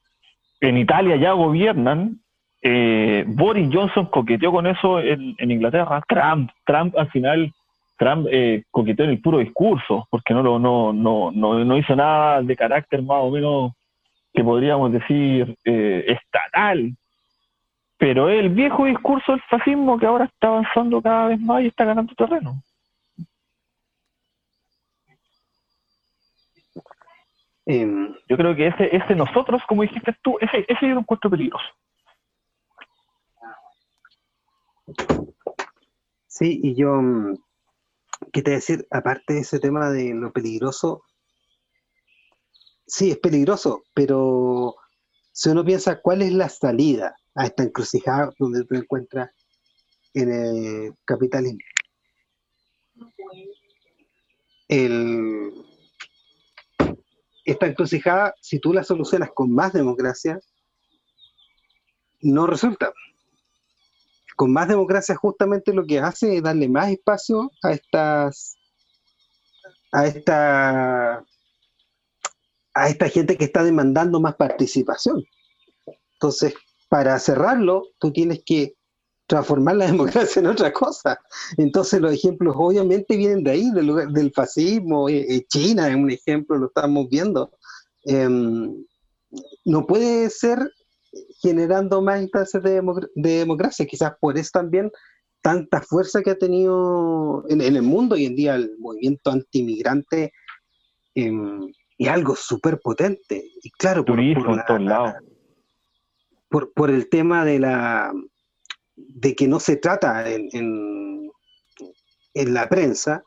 [0.61, 2.20] en Italia ya gobiernan,
[2.62, 6.03] Eh, Boris Johnson coqueteó con eso en, Inglaterra.
[6.07, 7.51] Trump, Trump al final,
[7.96, 10.59] Trump eh, coqueteó en el puro discurso, porque no, no,
[10.92, 10.92] no,
[11.33, 13.73] no, no hizo nada de carácter más o menos
[14.35, 16.92] que podríamos decir eh, estatal.
[17.96, 21.85] Pero el viejo discurso del fascismo que ahora está avanzando cada vez más y está
[21.85, 22.62] ganando terreno.
[27.66, 31.31] Em, yo creo que ese, ese nosotros, como dijiste tú, ese, ese es un encuentro
[31.31, 31.66] peligroso.
[36.27, 37.37] Sí, y yo, mm,
[38.33, 38.87] ¿qué te decir?
[38.90, 41.05] Aparte de ese tema de lo peligroso,
[42.87, 44.75] sí, es peligroso, pero
[45.33, 49.31] si uno piensa cuál es la salida a esta encrucijada donde te encuentras
[50.14, 51.61] en el capitalismo.
[54.68, 55.60] El,
[57.52, 60.38] esta encrucijada, si tú la solucionas con más democracia,
[62.20, 62.92] no resulta.
[64.36, 68.56] Con más democracia justamente lo que hace es darle más espacio a estas
[69.92, 71.24] a esta
[72.72, 75.24] a esta gente que está demandando más participación.
[76.12, 76.54] Entonces,
[76.88, 78.74] para cerrarlo, tú tienes que
[79.30, 81.18] transformar la democracia en otra cosa.
[81.56, 86.10] Entonces los ejemplos obviamente vienen de ahí, del, del fascismo, eh, eh, China es un
[86.10, 87.50] ejemplo, lo estamos viendo.
[88.04, 88.84] Em,
[89.64, 90.58] no puede ser
[91.40, 92.82] generando más instancias de,
[93.14, 94.90] democracia, quizás por eso también
[95.42, 100.32] tanta fuerza que ha tenido en, el mundo hoy en día el movimiento antimigrante
[101.14, 101.32] eh,
[101.98, 103.44] es algo súper potente.
[103.62, 104.18] Y claro, por,
[106.48, 108.12] por, por el tema de la
[109.08, 111.30] de que no se trata en, en,
[112.54, 113.24] la prensa,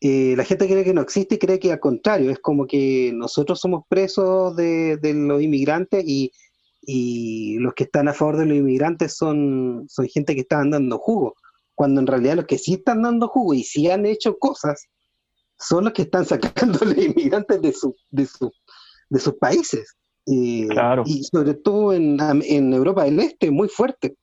[0.00, 3.12] eh, la gente cree que no existe y cree que al contrario, es como que
[3.14, 6.32] nosotros somos presos de, los inmigrantes y,
[7.60, 11.34] los que están a favor de los inmigrantes son, son gente que está dando jugo,
[11.74, 14.88] cuando en realidad los que sí están dando jugo y sí han hecho cosas
[15.58, 18.50] son los que están sacando a los inmigrantes de, su, de, su,
[19.10, 19.96] de sus países.
[21.06, 24.16] Y sobre todo en, en Europa del Este, muy fuerte.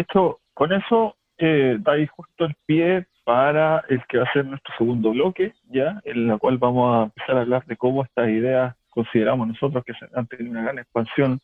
[0.00, 4.74] Hecho, con eso eh, dais justo el pie para el que va a ser nuestro
[4.76, 8.76] segundo bloque, ya, en la cual vamos a empezar a hablar de cómo estas ideas
[8.90, 11.40] consideramos nosotros que han tenido una gran expansión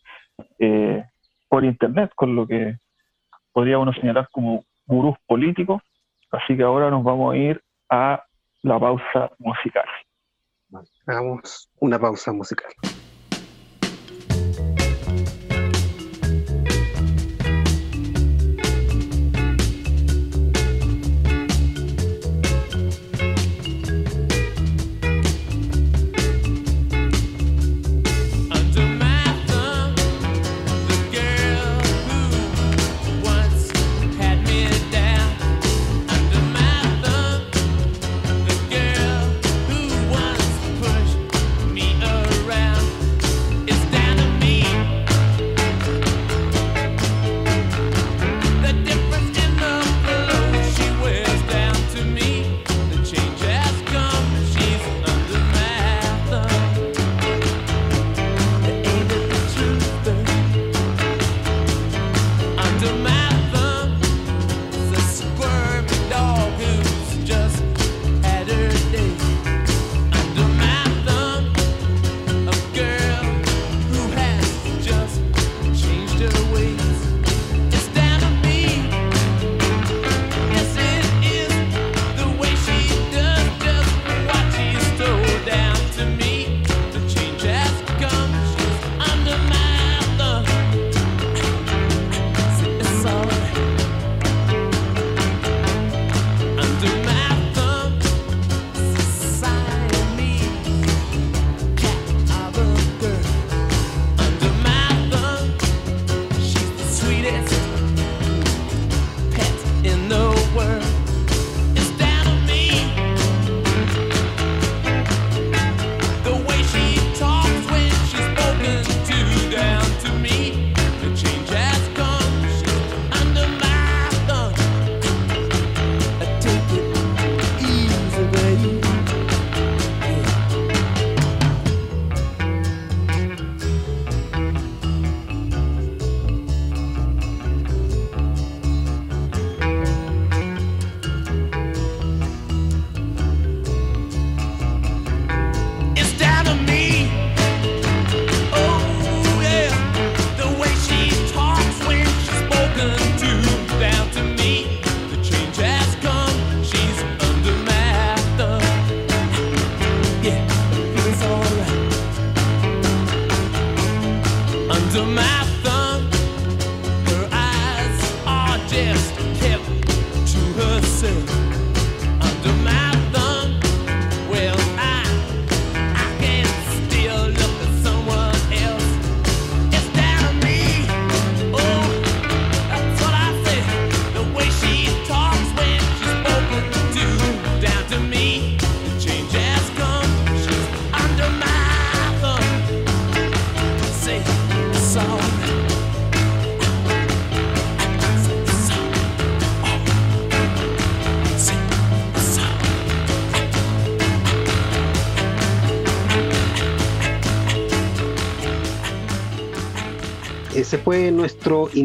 [0.59, 1.05] eh,
[1.49, 2.77] por Internet, con lo que
[3.53, 5.83] podríamos señalar como gurús políticos.
[6.31, 8.25] Así que ahora nos vamos a ir a
[8.63, 9.87] la pausa musical.
[11.07, 12.71] Hagamos una pausa musical.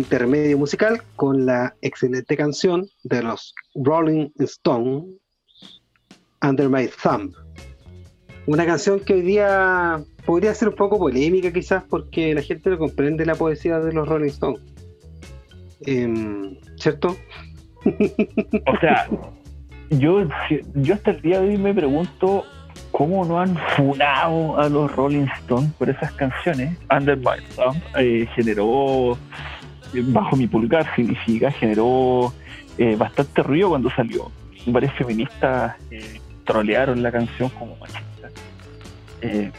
[0.05, 5.03] Intermedio musical con la excelente canción de los Rolling Stones,
[6.43, 7.33] Under My Thumb.
[8.45, 12.77] Una canción que hoy día podría ser un poco polémica quizás porque la gente no
[12.77, 14.61] comprende la poesía de los Rolling Stones.
[15.87, 17.17] Em, ¿Cierto?
[18.67, 19.09] O sea,
[19.89, 20.27] yo,
[20.75, 22.43] yo hasta el día de hoy me pregunto
[22.91, 26.77] cómo no han funado a los Rolling Stones por esas canciones.
[26.95, 29.17] Under My Thumb eh, generó,
[29.93, 32.33] bajo mi pulgar significa, generó
[32.77, 34.31] eh, bastante ruido cuando salió.
[34.65, 35.75] Varias feministas
[36.45, 38.29] trolearon la canción como machista.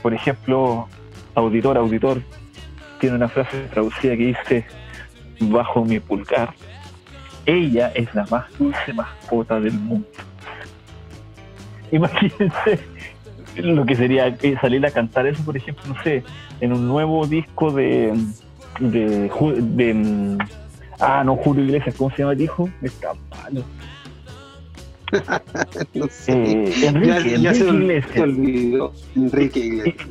[0.02, 0.88] por ejemplo,
[1.34, 2.22] auditor, auditor,
[2.98, 4.64] tiene una frase traducida que dice,
[5.40, 6.54] bajo mi pulgar,
[7.44, 10.08] ella es la más dulce mascota del mundo.
[11.92, 12.80] Imagínense
[13.56, 16.24] lo que sería salir a cantar eso, por ejemplo, no sé,
[16.60, 18.12] en un nuevo disco de.
[18.80, 20.38] De, de,
[21.00, 22.68] ah, no, Julio Iglesias, ¿cómo se llama el hijo?
[22.82, 23.64] Está malo.
[25.94, 26.32] no sé.
[26.32, 28.12] Eh, Enrique, ya, Enrique se, Iglesias.
[28.14, 28.92] se olvidó.
[29.14, 30.08] Enrique Iglesias.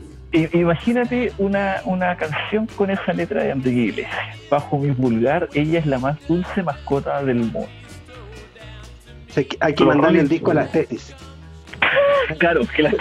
[0.54, 4.38] Imagínate una, una canción con esa letra de Enrique Iglesias.
[4.50, 7.68] Bajo mi vulgar, ella es la más dulce mascota del mundo.
[9.30, 11.16] O sea, que hay que mandarle el disco a las tesis.
[12.40, 12.92] Claro, que la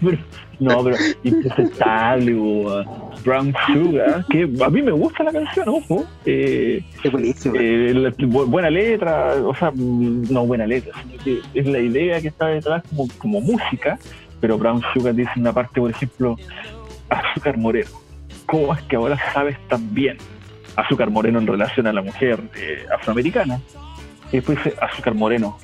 [0.00, 0.18] Pero-
[0.60, 2.84] No, pero impresentable, bo.
[3.24, 6.04] Brown Sugar, que a mí me gusta la canción, ojo.
[6.26, 7.54] Eh, Es buenísimo.
[7.58, 12.20] eh, la- buena letra, o sea, mm, no buena letra, sino que es la idea
[12.20, 13.98] que está detrás como, como música,
[14.40, 16.36] pero Brown Sugar dice una parte, por ejemplo,
[17.08, 17.90] Azúcar Moreno.
[18.46, 20.16] ¿Cómo es que ahora sabes tan bien
[20.76, 23.60] Azúcar Moreno en relación a la mujer eh, afroamericana?
[24.32, 25.58] Y después dice Azúcar Moreno.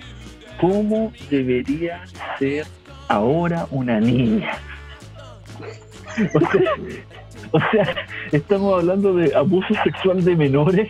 [0.60, 2.02] ¿Cómo debería
[2.38, 2.66] ser
[3.08, 4.58] ahora una niña?
[7.52, 7.94] O sea,
[8.32, 10.88] estamos hablando de abuso sexual de menores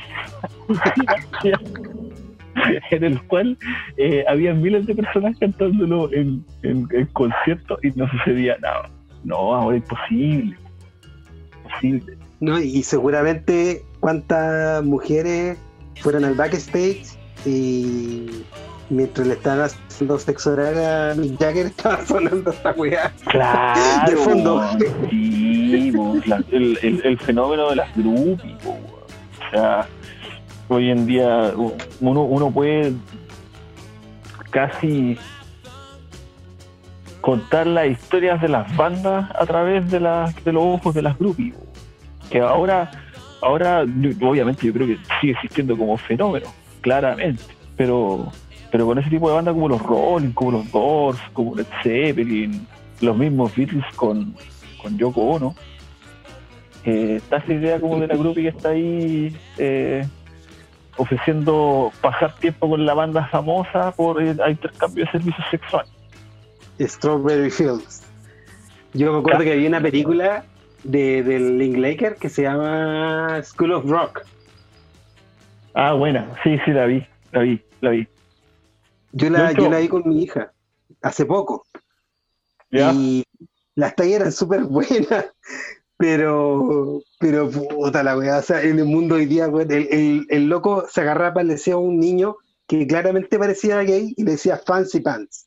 [2.90, 3.58] en el cual
[3.96, 8.88] eh, había miles de personas cantándolo en, en, en conciertos y no sucedía nada.
[9.24, 10.56] No, ahora es imposible.
[11.64, 12.16] Imposible.
[12.40, 12.60] ¿no?
[12.60, 15.58] Y seguramente cuántas mujeres
[16.00, 18.44] fueron al backstage y
[18.90, 23.12] mientras le estaban haciendo sexo oral a Mick Jagger estaba sonando esta weá.
[23.30, 24.10] Claro.
[24.10, 24.62] De fondo.
[25.10, 25.92] Sí,
[26.50, 28.56] el, el- el fenómeno de las groupies.
[28.66, 29.86] O sea,
[30.68, 31.52] hoy en día
[32.00, 32.92] uno, uno puede
[34.50, 35.16] casi
[37.20, 41.18] contar las historias de las bandas a través de, las de los ojos de las
[41.18, 41.54] groupies.
[42.30, 42.90] Que ahora,
[43.42, 46.46] ahora obviamente yo creo que sigue existiendo como fenómeno,
[46.86, 47.42] claramente,
[47.76, 48.30] pero
[48.70, 52.64] pero con ese tipo de bandas como los Rolling, como los Doors, como Led Zeppelin,
[53.00, 54.34] los mismos Beatles con,
[54.80, 55.54] con Yoko Ono,
[56.84, 60.06] eh, está esa idea como de la groupie que está ahí eh,
[60.96, 65.90] ofreciendo pasar tiempo con la banda famosa por eh, intercambio de servicios sexuales.
[66.78, 68.02] Strawberry Fields.
[68.94, 70.44] Yo me acuerdo que había una película
[70.84, 74.24] de, del Linklater que se llama School of Rock.
[75.78, 78.08] Ah, buena, sí, sí, la vi, la vi, la vi.
[79.12, 80.50] Yo la, yo la vi con mi hija
[81.02, 81.66] hace poco.
[82.70, 82.92] ¿Ya?
[82.94, 83.22] Y
[83.74, 85.26] las tallas eran súper buenas,
[85.98, 90.26] pero, pero puta la weá, o sea, en el mundo hoy día, weón, el, el-
[90.30, 94.32] el loco se agarraba para decía a un niño que claramente parecía gay y le
[94.32, 95.46] decía fancy pants.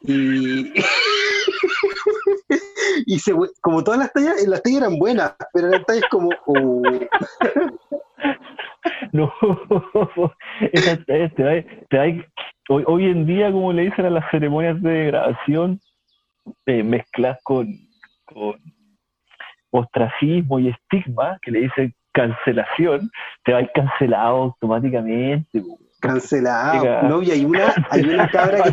[0.00, 0.72] Y,
[3.06, 6.82] y se, como todas las tallas, las tallas eran buenas, pero eran tallas como, oh,
[9.12, 9.32] No,
[10.72, 12.24] esa- te da- te da-
[12.68, 15.80] hoy, hoy en día, como le dicen a las ceremonias de grabación,
[16.66, 17.68] eh, mezclas con,
[18.24, 18.54] con
[19.70, 23.10] ostracismo y estigma, que le dicen cancelación,
[23.44, 25.62] te va cancelado automáticamente.
[26.00, 27.08] Cancelado.
[27.08, 28.64] No, y hay una, hay una cabra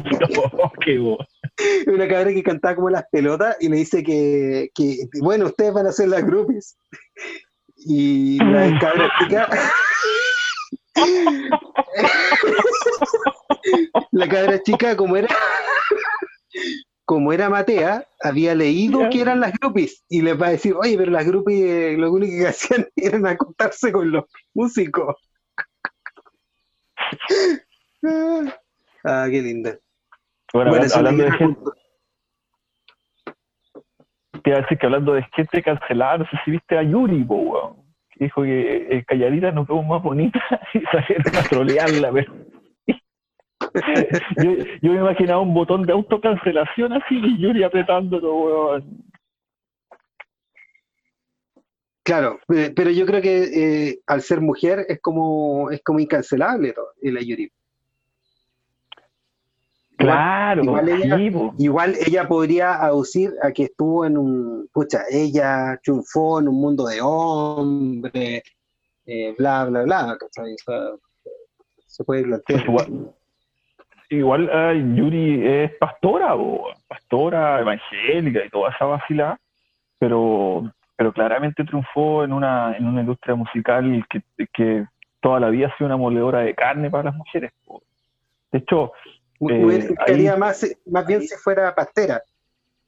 [0.82, 1.00] que.
[1.88, 5.88] una cabra que cantaba como las pelotas y le dice que, que bueno, ustedes van
[5.88, 6.78] a ser las groupies.
[7.88, 9.50] Y la cabra chica.
[14.12, 15.28] la cabra chica, como era
[17.06, 20.98] como era Matea, había leído que eran las groupies y le va a decir, oye,
[20.98, 24.26] pero las groupies eh, lo único que hacían era acostarse con los
[24.56, 25.16] músicos.
[29.04, 29.78] ah, qué linda.
[30.52, 31.62] Bueno, hablando, de gente,
[34.46, 37.24] te iba a decir que hablando de gente cancelada, no sé si viste a Yuri,
[37.24, 37.84] bo,
[38.16, 40.40] dijo que eh, calladita nos vemos más bonita
[40.76, 42.34] y salieron a trolearla, pero
[44.44, 44.52] yo,
[44.84, 49.04] yo, me imaginaba un botón de autocancelación así y Yuri apretándolo, weón.
[52.04, 56.72] Claro, eh, pero yo creo que eh, al ser mujer es como es como incancelable
[56.74, 57.52] todo, la Yuri.
[59.98, 61.18] Claro, igual, ella,
[61.58, 66.86] igual ella podría aducir a que estuvo en un, pucha, ella triunfó en un mundo
[66.86, 68.44] de hombres,
[69.06, 70.18] eh, bla, bla, bla,
[71.88, 72.66] se puede plantear.
[74.10, 79.40] Igual Yuri es pastora, o pastora evangélica y toda esa vacilada,
[79.98, 84.22] pero, pero claramente triunfó en una, en una industria musical que,
[84.54, 84.86] que
[85.22, 87.52] toda la vida ha sido una moledora de carne para las mujeres.
[88.52, 88.92] De hecho,
[89.42, 92.24] eh, quería más, más bien si fuera pastera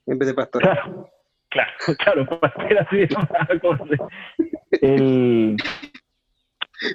[0.06, 0.82] en vez de pastora.
[0.82, 1.12] Claro,
[1.50, 3.08] claro, claro pastera sí
[4.82, 5.58] El,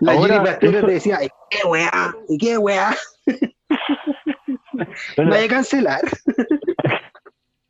[0.00, 1.18] la Pastera te decía,
[1.50, 2.14] qué weá?
[2.28, 2.94] ¿Y qué weá?
[5.16, 6.02] Vaya a cancelar.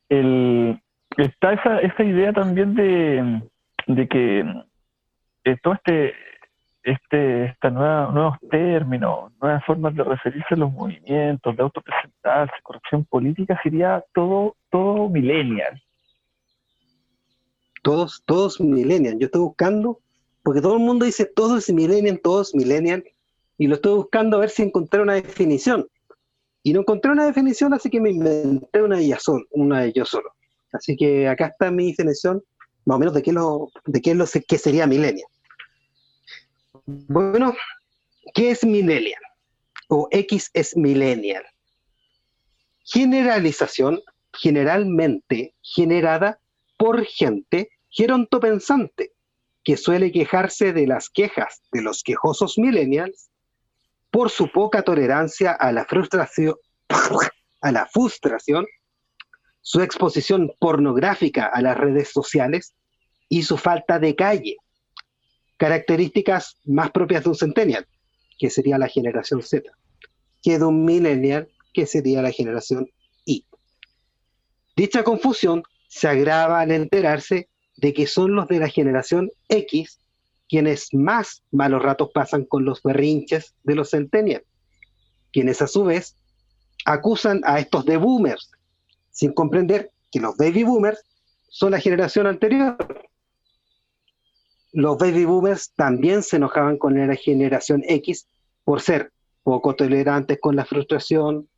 [0.08, 0.80] El,
[1.16, 3.42] está esa, esa idea también de,
[3.86, 4.40] de que
[5.44, 6.14] eh, todo este,
[6.82, 13.04] este, esta nueva, nuevos términos, nuevas formas de referirse a los movimientos, de autopresentarse, corrupción
[13.04, 15.80] política, sería todo, todo millennial.
[17.82, 19.18] Todos, todos millennial.
[19.18, 20.00] Yo estoy buscando,
[20.42, 23.04] porque todo el mundo dice todos millennial, todos millennial,
[23.58, 25.86] y lo estoy buscando a ver si encontré una definición.
[26.64, 29.18] Y no encontré una definición, así que me inventé una de, ella
[29.50, 30.30] una de yo solo.
[30.72, 32.42] Así que acá está mi definición,
[32.84, 35.28] más o menos, de qué, lo, de qué, es lo, qué sería millennial.
[37.08, 37.54] Bueno,
[38.34, 39.22] ¿qué es millennial?
[39.88, 41.42] O X es millennial.
[42.84, 44.02] Generalización
[44.34, 46.38] generalmente generada
[46.76, 49.12] por gente gerontopensante,
[49.64, 53.30] que suele quejarse de las quejas de los quejosos millennials
[54.10, 56.56] por su poca tolerancia a la frustración,
[57.62, 58.66] a la frustración,
[59.62, 62.74] su exposición pornográfica a las redes sociales
[63.30, 64.56] y su falta de calle.
[65.62, 67.86] Características más propias de un centennial,
[68.36, 69.70] que sería la generación Z,
[70.42, 72.90] que de un millennial, que sería la generación
[73.24, 73.46] Y.
[74.74, 80.00] Dicha confusión se agrava al enterarse de que son los de la generación X
[80.48, 84.44] quienes más malos ratos pasan con los berrinches de los centennials,
[85.32, 86.16] quienes a su vez
[86.86, 88.50] acusan a estos de boomers,
[89.12, 91.04] sin comprender que los baby boomers
[91.50, 92.76] son la generación anterior.
[94.72, 98.26] Los baby boomers también se enojaban con la generación X
[98.64, 99.12] por ser
[99.42, 101.48] poco tolerantes con la frustración,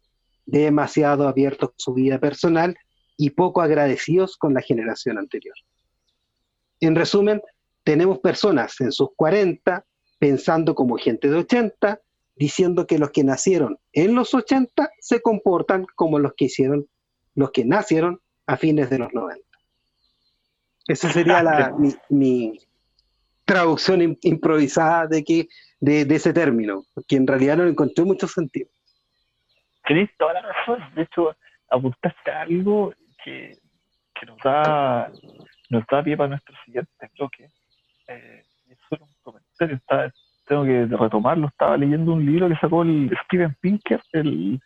[0.46, 2.76] demasiado abiertos con su vida personal
[3.16, 5.54] y poco agradecidos con la generación anterior.
[6.80, 7.40] En resumen,
[7.84, 9.84] tenemos personas en sus 40
[10.18, 12.00] pensando como gente de 80,
[12.36, 16.88] diciendo que los que nacieron en los 80 se comportan como los que hicieron,
[17.34, 19.44] los que nacieron a fines de los 90.
[20.88, 21.76] Esa sería la,
[22.08, 22.58] mi,
[23.44, 25.48] traducción improvisada de, que,
[25.80, 28.68] de, ese término, que en realidad no encontré mucho sentido.
[29.86, 30.82] Tienes toda la razón.
[30.94, 31.36] De hecho,
[31.70, 33.58] apuntaste algo que,
[34.14, 35.10] que nos, da,
[35.70, 37.48] nos da pie para nuestro siguiente bloque,
[38.08, 38.42] eh,
[38.88, 39.80] solo un comentario,
[40.46, 44.60] tengo que retomarlo, estaba leyendo un libro que sacó el Steven Pinker, el,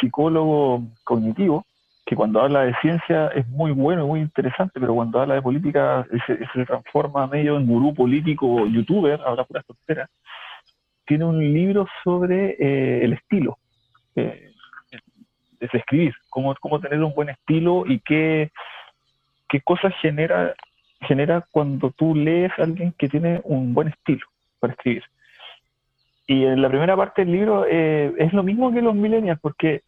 [0.00, 1.64] psicólogo cognitivo,
[2.08, 5.42] que cuando habla de ciencia es muy bueno y muy interesante, pero cuando habla de
[5.42, 10.08] política se, transforma medio en gurú político youtuber, ahora pura tonteras.
[11.06, 13.58] Tiene un libro sobre eh, el estilo,
[14.16, 14.52] eh,
[15.60, 18.52] es escribir, cómo, cómo tener un buen estilo y qué,
[19.46, 20.54] qué cosas genera
[21.02, 24.26] genera cuando tú lees a alguien que tiene un buen estilo
[24.60, 25.04] para escribir.
[26.26, 29.82] Y en la primera parte del libro eh, es lo mismo que los millennials, porque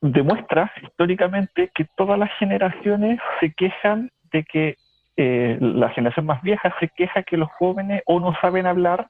[0.00, 4.76] demuestra históricamente que todas las generaciones se quejan de que
[5.16, 9.08] eh, la generación más vieja se queja que los jóvenes o no saben hablar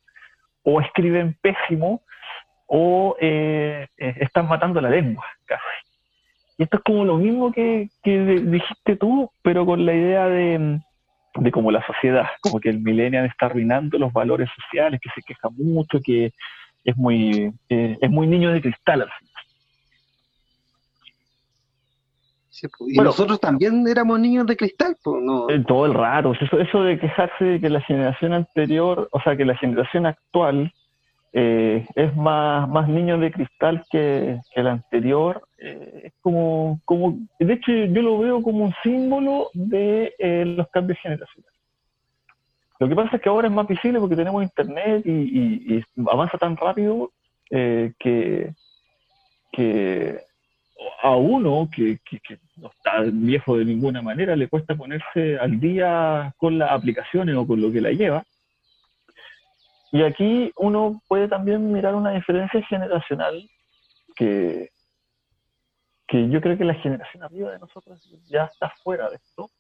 [0.62, 2.02] o escriben pésimo
[2.66, 5.62] o eh, eh, están matando la lengua, casi.
[6.58, 10.80] Y esto es como lo mismo que, que dijiste tú, pero con la idea de,
[11.34, 15.22] de como la sociedad, como que el millennial está arruinando los valores sociales, que se
[15.22, 16.32] queja mucho, que
[16.84, 19.10] es muy, eh, es muy niño de cristal al
[22.78, 25.46] Pues, y nosotros también éramos niños de cristal, pues, ¿no?
[25.66, 26.32] Todo el rato.
[26.32, 30.72] Eso, eso de quejarse de que la generación anterior, o sea, que la generación actual
[31.32, 37.18] eh, es más, más niño de cristal que, que la anterior, eh, es como, como,
[37.38, 41.56] de hecho yo lo veo como un símbolo de eh, los cambios generacionales.
[42.80, 46.56] Lo que pasa es que ahora es más visible porque tenemos internet y, avanza tan
[46.56, 47.12] rápido
[47.48, 48.54] que,
[49.52, 50.20] que
[51.02, 51.98] a uno que,
[52.56, 57.46] no está viejo de ninguna manera le cuesta ponerse al día con las aplicaciones o
[57.46, 58.24] con lo que la lleva.
[59.92, 63.48] Y aquí uno puede también mirar una diferencia generacional
[64.14, 64.70] que,
[66.06, 69.50] que yo creo que la generación arriba de nosotros ya está fuera de esto,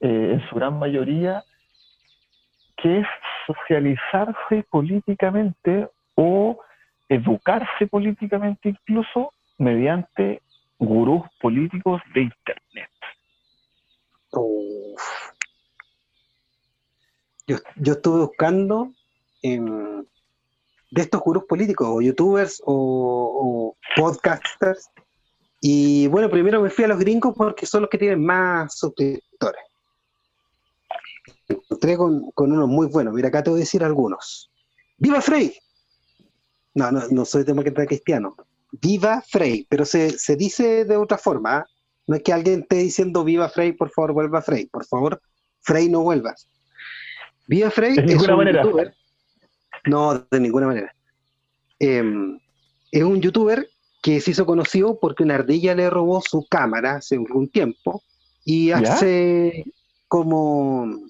[0.00, 1.44] eh, en su gran mayoría,
[2.76, 3.06] que es
[3.46, 6.58] socializarse políticamente o
[7.08, 10.42] educarse políticamente incluso mediante
[10.78, 12.90] gurús políticos de Internet.
[17.46, 18.92] Yo, yo estuve buscando
[19.42, 24.90] de estos gurús políticos, o youtubers, o, podcasters.
[25.60, 29.62] Y bueno, primero me fui a los gringos porque son los que tienen más suscriptores.
[31.48, 33.14] encontré con, con unos muy buenos.
[33.14, 34.50] Mira, acá te voy a decir algunos.
[34.98, 35.54] ¡Viva Frey!
[36.74, 38.34] No, no, no soy demócrata cristiano.
[38.72, 41.58] Viva Frey, pero se, se dice de otra forma.
[41.58, 41.66] ¿ah?
[42.06, 44.66] No es que alguien esté diciendo viva Frey, por favor, vuelva Frey.
[44.66, 45.20] Por favor,
[45.60, 46.48] Frey, no vuelvas.
[47.46, 48.62] Viva Frey es un manera.
[48.62, 48.94] youtuber
[49.84, 50.94] no, de ninguna manera.
[51.78, 52.38] Em,
[52.90, 53.68] es un youtuber
[54.02, 58.02] que se hizo conocido porque una ardilla le robó su cámara hace algún tiempo
[58.44, 59.64] y hace
[60.08, 61.08] como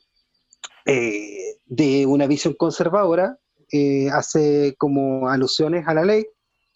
[0.85, 3.39] eh, de una visión conservadora,
[3.71, 6.27] eh, hace como alusiones a la ley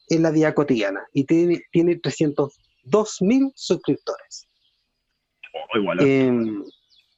[0.09, 4.49] en la vida cotidiana y tiene, tiene 302 mil suscriptores.
[5.53, 6.01] Oh, igual.
[6.01, 6.65] Em,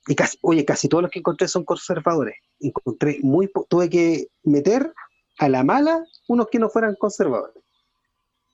[0.06, 2.36] y casi, oye, casi todos los que encontré son conservadores.
[2.60, 4.92] Encontré muy, tuve que meter
[5.38, 7.62] a la mala unos que no fueran conservadores.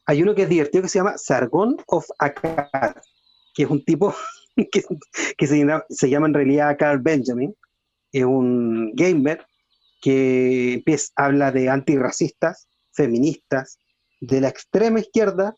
[0.06, 2.96] Hay uno que es divertido que se llama Sargon of Akkad,
[3.54, 4.14] que es un tipo
[5.36, 7.54] que, se, llama, en realidad Carl Benjamin,
[8.12, 9.44] es un gamer
[10.00, 13.78] que empieza, habla de antirracistas, feministas,
[14.26, 15.56] de la extrema izquierda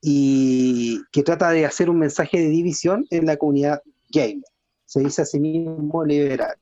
[0.00, 4.44] y que trata de hacer un mensaje de división en la comunidad gamer
[4.86, 6.54] se dice a sí mismo liberal.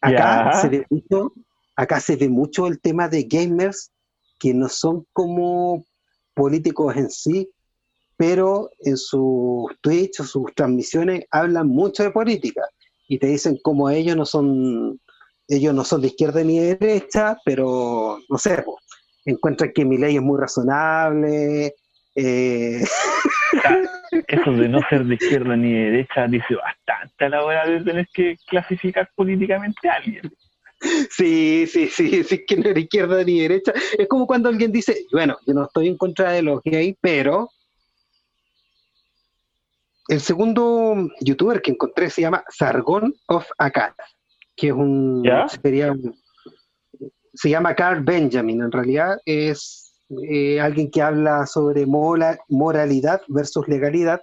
[0.00, 1.32] Acá se, ve mucho,
[1.76, 3.90] acá se ve mucho el tema de gamers
[4.38, 5.86] que no son como
[6.34, 7.48] políticos en sí,
[8.16, 12.62] pero en sus tweets o sus transmisiones hablan mucho de política
[13.08, 15.00] y te dicen como ellos no son
[15.46, 18.64] ellos no son de izquierda ni de derecha, pero no sé,
[19.24, 21.74] encuentran que mi ley es muy razonable.
[22.14, 22.84] Eh...
[24.28, 27.80] eso de no ser de izquierda ni de derecha dice bastante a la hora de
[27.80, 30.30] tener que clasificar políticamente a alguien.
[31.10, 33.72] Sí, sí, sí, sí, que no de izquierda ni derecha.
[33.96, 37.50] Es como cuando alguien dice, bueno, yo no estoy en contra de los gays, pero
[40.08, 43.94] el segundo youtuber que encontré se llama Sargon of Akkad,
[44.54, 45.22] que es un,
[47.34, 49.84] se llama Carl Benjamin, en realidad es
[50.28, 54.20] eh, alguien que habla sobre moralidad versus legalidad,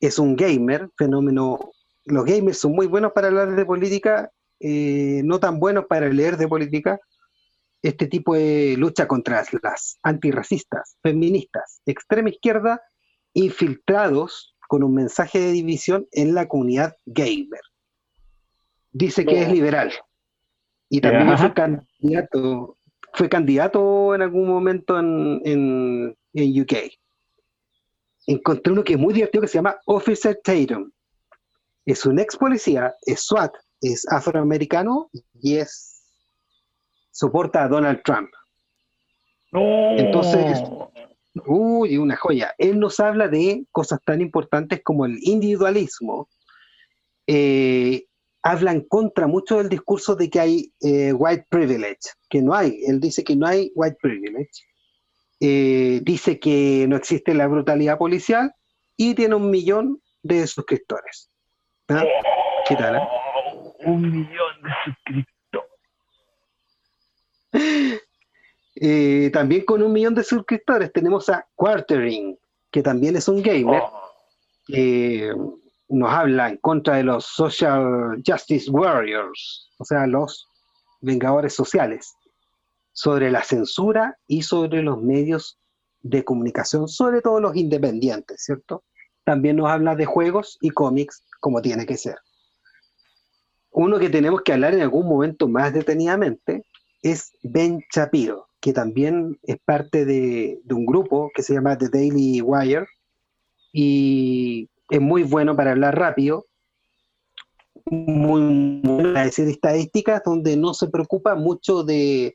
[0.00, 1.72] es un gamer, fenómeno.
[2.04, 6.36] Los gamers son muy buenos para hablar de política, eh, no tan buenos para leer
[6.36, 6.98] de política.
[7.82, 12.80] Este tipo de lucha contra las antirracistas, feministas, extrema izquierda,
[13.34, 17.60] infiltrados con un mensaje de división en la comunidad gamer.
[18.92, 19.92] Dice que es liberal.
[20.94, 22.78] Y también un candidato
[23.14, 26.72] fue candidato en algún momento en, en, UK.
[28.28, 30.92] Encontré uno que es muy divertido que se llama Officer Tatum.
[31.84, 35.10] Es un ex policía, es SWAT, es afroamericano
[35.42, 36.00] y es
[37.10, 38.30] soporta a Donald Trump.
[39.50, 40.62] Entonces,
[41.44, 42.54] uy, una joya.
[42.56, 46.28] Él nos habla de cosas tan importantes como el individualismo,
[47.26, 48.04] eh,
[48.44, 52.78] habla en contra mucho del discurso de que hay eh, white privilege, que no hay.
[52.86, 54.50] Él dice que no hay white privilege.
[55.40, 58.54] Eh, dice que no existe la brutalidad policial
[58.98, 61.30] y tiene un millón de suscriptores.
[61.88, 62.04] ¿Ah?
[62.68, 62.96] ¿Qué tal?
[62.96, 63.00] Eh?
[63.86, 65.70] Un millón de suscriptores.
[69.32, 72.38] También con un millón de suscriptores tenemos a Quartering,
[72.70, 73.82] que también es un gamer.
[73.82, 74.12] Oh.
[75.88, 80.48] Nos habla en contra de los Social Justice Warriors, o sea, los
[81.00, 82.14] vengadores sociales,
[82.92, 85.58] sobre la censura y sobre los medios
[86.02, 88.84] de comunicación, sobre todo los independientes, ¿cierto?
[89.24, 92.16] También nos habla de juegos y cómics, como tiene que ser.
[93.70, 96.64] Uno que tenemos que hablar en algún momento más detenidamente
[97.02, 102.40] es Ben Shapiro, que también es parte de, un grupo que se llama The Daily
[102.40, 102.86] Wire
[103.72, 106.46] y es muy bueno para hablar rápido,
[107.86, 112.34] muy bueno para decir estadísticas donde no se preocupa mucho de,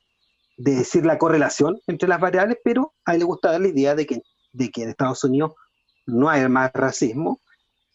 [0.58, 4.06] decir la correlación entre las variables, pero a él le gusta dar la idea de
[4.06, 4.22] que,
[4.52, 5.54] de que en Estados Unidos
[6.06, 7.40] no hay más racismo.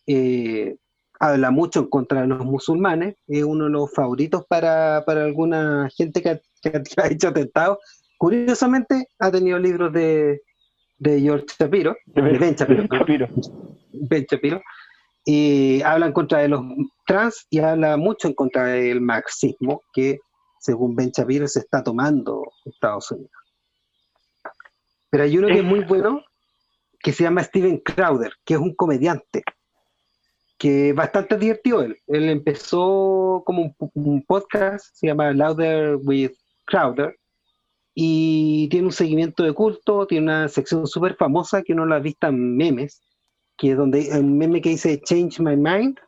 [0.07, 0.77] Eh,
[1.21, 6.23] habla mucho en contra de los musulmanes, es uno de los favoritos para, alguna gente
[6.23, 6.41] que,
[6.97, 7.79] ha hecho atentados.
[8.17, 10.41] Curiosamente, ha tenido libros de,
[10.99, 13.29] de George Shapiro, de Ben, Shapiro,
[14.09, 14.63] Ben Shapiro,
[15.25, 16.63] y habla en contra de los
[17.07, 20.19] trans y habla mucho en contra del marxismo que,
[20.61, 23.33] según Ben Shapiro, se está tomando Estados Unidos.
[25.11, 26.23] Pero hay uno que es muy bueno,
[27.01, 29.43] que se llama Steven Crowder, que es un comediante
[30.59, 31.99] que bastante divertido él.
[32.07, 36.33] Él empezó como un, podcast, se llama Louder with
[36.65, 37.17] Crowder,
[37.95, 42.01] y tiene un seguimiento de culto, tiene una sección súper famosa que uno la ha
[42.01, 43.03] visto en memes,
[43.57, 45.99] que es donde un meme que dice Change My Mind.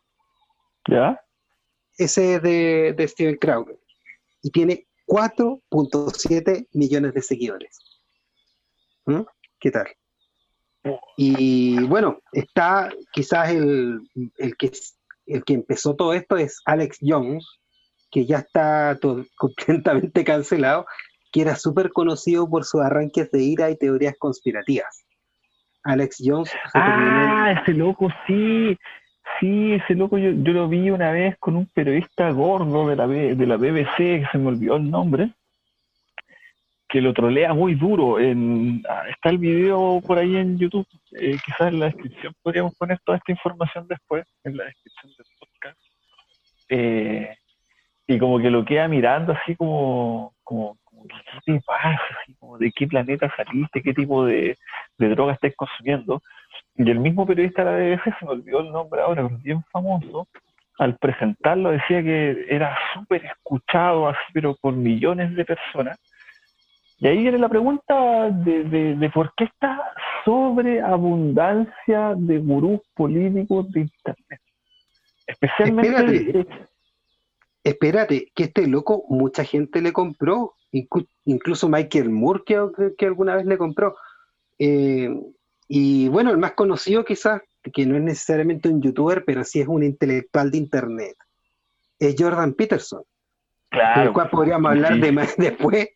[0.89, 1.19] ¿Ya?
[1.97, 3.79] Ese es de, de Steven Crowder.
[4.43, 7.79] Y tiene 4.7 millones de seguidores.
[9.05, 9.21] ¿Mm?
[9.59, 9.87] ¿Qué tal?
[11.15, 14.01] Y bueno, está quizás el,
[14.57, 14.71] que,
[15.25, 17.45] el que empezó todo esto es Alex Jones,
[18.11, 18.97] que ya está
[19.37, 20.85] completamente cancelado,
[21.31, 25.05] que era súper conocido por sus arranques de ira y teorías conspirativas.
[25.87, 26.51] Alex Jones.
[26.73, 28.77] Ah, ese loco, sí.
[29.39, 33.07] Sí, ese loco yo, yo, lo vi una vez con un periodista gordo de la,
[33.07, 35.31] de la BBC, que se me olvidó el nombre,
[36.87, 38.17] que lo trolea muy duro.
[38.89, 42.99] Ah, está el video por ahí en YouTube, eh, quizás en la descripción podríamos poner
[43.03, 45.79] toda esta información después, en la descripción del podcast.
[46.69, 47.37] Eh,
[48.07, 51.99] y como que lo queda mirando así como, como, ¿qué te pasa?
[52.59, 53.81] ¿De qué planeta saliste?
[53.81, 54.57] ¿Qué tipo de,
[54.97, 56.21] de droga estás consumiendo?
[56.75, 59.63] Y el mismo periodista de la BBC, se me olvidó el nombre ahora, pero bien
[59.71, 60.27] famoso,
[60.79, 65.99] al presentarlo decía que era súper escuchado así, pero por millones de personas
[66.99, 69.93] y ahí viene la pregunta de, por qué esta
[70.25, 74.41] sobreabundancia de gurús políticos de Internet.
[75.27, 76.39] Especialmente...
[76.39, 76.67] Espérate,
[77.75, 80.53] que este loco mucha gente le compró,
[81.25, 83.95] incluso Michael Moore que, alguna vez le compró.
[84.59, 85.09] Eh,
[85.67, 87.41] y bueno, el más conocido quizás,
[87.73, 91.15] que no es necesariamente un youtuber, pero sí es un intelectual de Internet,
[91.99, 93.03] es Jordan Peterson.
[93.69, 94.01] Claro.
[94.01, 95.89] Del cual podríamos hablar de más después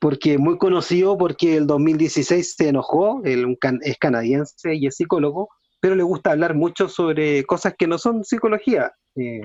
[0.00, 5.94] porque muy conocido porque el 2016 se enojó, él es canadiense y es psicólogo, pero
[5.94, 8.92] le gusta hablar mucho sobre cosas que no son psicología.
[9.16, 9.42] Eh,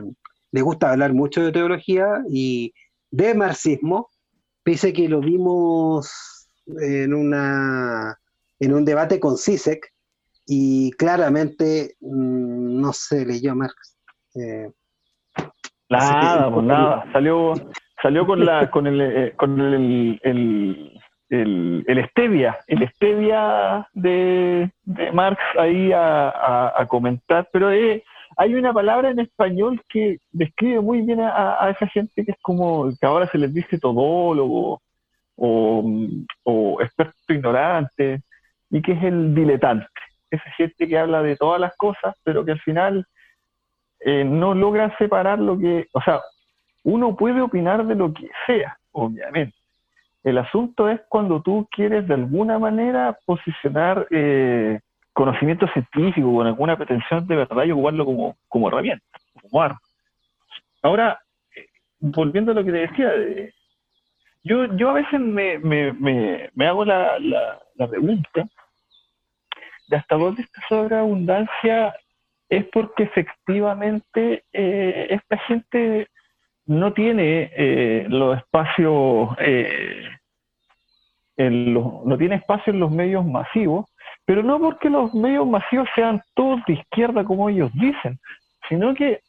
[0.51, 2.73] le gusta hablar mucho de teología y
[3.11, 4.09] de marxismo,
[4.63, 8.17] pese que lo vimos en, una,
[8.59, 9.91] en un debate con CISEC
[10.47, 13.97] y claramente mm, no se leyó Marx.
[14.35, 14.69] Eh,
[15.89, 17.53] nada, pues nada, salió,
[18.01, 25.11] salió con la con el eh, con el, el, el, stevia el stevia de, de
[25.11, 28.03] Marx ahí a, comentar pero eh,
[28.37, 32.89] hay una palabra en español que describe muy bien a, esa gente que es como
[32.89, 34.81] que ahora se les dice todólogo
[35.37, 38.21] o, experto ignorante
[38.69, 39.87] y que es el diletante
[40.31, 43.05] esa gente que habla de todas las cosas pero que al final
[43.99, 46.21] eh, no logra separar lo que, o sea,
[46.83, 49.57] uno puede opinar de lo que sea, obviamente.
[50.23, 54.79] El asunto es cuando tú quieres de alguna manera posicionar eh,
[55.15, 59.05] conocimiento científico con alguna pretensión de verdad y ocuparlo como, como herramienta,
[59.41, 59.79] como arma.
[60.83, 61.19] Ahora,
[61.55, 61.65] eh,
[61.99, 63.51] volviendo a lo que te decía, eh,
[64.43, 65.93] yo, yo a veces me, me,
[66.53, 68.45] me, hago la, la, pregunta
[69.87, 71.95] de hasta dónde esta sobreabundancia
[72.49, 76.07] es porque efectivamente esta gente
[76.65, 80.09] no tiene eh, los espacios, eh,
[81.37, 83.85] en los, no tiene espacio en los medios masivos,
[84.25, 88.19] pero no porque los medios masivos sean todos de izquierda como ellos dicen,
[88.67, 89.21] sino que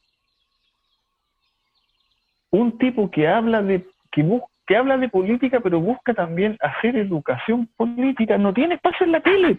[2.51, 7.69] un tipo que habla de, que, que habla de política, pero busca también hacer educación
[7.77, 9.59] política, no tiene espacio en la tele.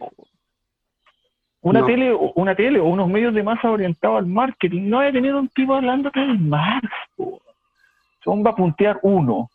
[1.61, 5.35] Una, tele, una tele o unos medios de masa orientados al marketing no hay tener
[5.35, 6.89] un tipo hablando de Marx.
[8.23, 9.49] Son va a puntear uno.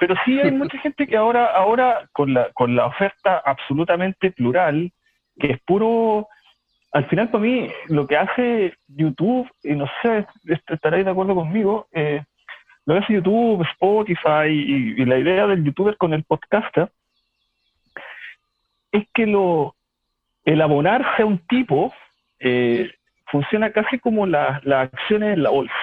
[0.00, 4.90] Pero sí hay mucha gente que ahora, ahora con, la, con la oferta absolutamente plural,
[5.38, 6.26] que es puro
[6.92, 10.26] al final para mí lo que hace YouTube, y no sé,
[10.66, 12.24] estaréis de acuerdo conmigo, eh,
[12.84, 16.90] lo que hace YouTube, Spotify y, la idea del youtuber con el podcaster
[18.90, 19.76] es que lo,
[20.44, 21.94] el abonarse a un tipo
[22.40, 22.90] eh,
[23.26, 25.74] funciona casi como las acciones en la bolsa.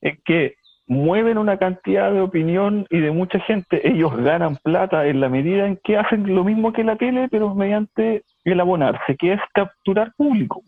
[0.00, 0.56] Es que
[0.86, 5.66] mueven una cantidad de opinión y de mucha gente, ellos ganan plata en la medida
[5.66, 10.12] en que hacen lo mismo que la tele, pero mediante el abonarse, que es capturar
[10.16, 10.62] público.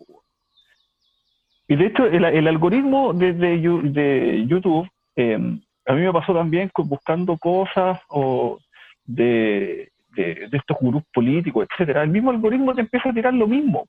[1.68, 7.36] Y de hecho, el, algoritmo de, de, YouTube, em, a mí me pasó también buscando
[7.36, 8.58] cosas o
[9.04, 12.02] de, de, estos gurús políticos, etcétera.
[12.02, 13.86] El mismo algoritmo te empieza a tirar lo mismo.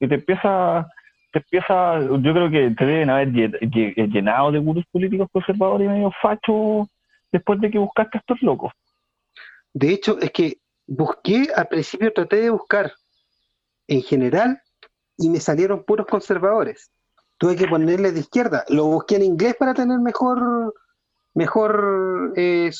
[0.00, 0.86] Y te empieza,
[1.32, 6.12] te empieza, yo creo que te deben haber llenado de gurús políticos conservadores y medio
[6.20, 6.88] fachos
[7.30, 8.72] después de que buscaste a estos locos.
[9.72, 12.92] De hecho, es que busqué, al principio traté de buscar
[13.88, 14.60] en general
[15.16, 16.90] y me salieron puros conservadores.
[17.38, 18.64] Tuve que ponerle de izquierda.
[18.68, 20.74] Lo busqué en inglés para tener mejor,
[21.34, 22.70] mejor, eh,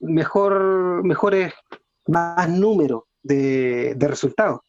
[0.00, 1.52] mejor, mejores,
[2.06, 4.60] más número de, resultados.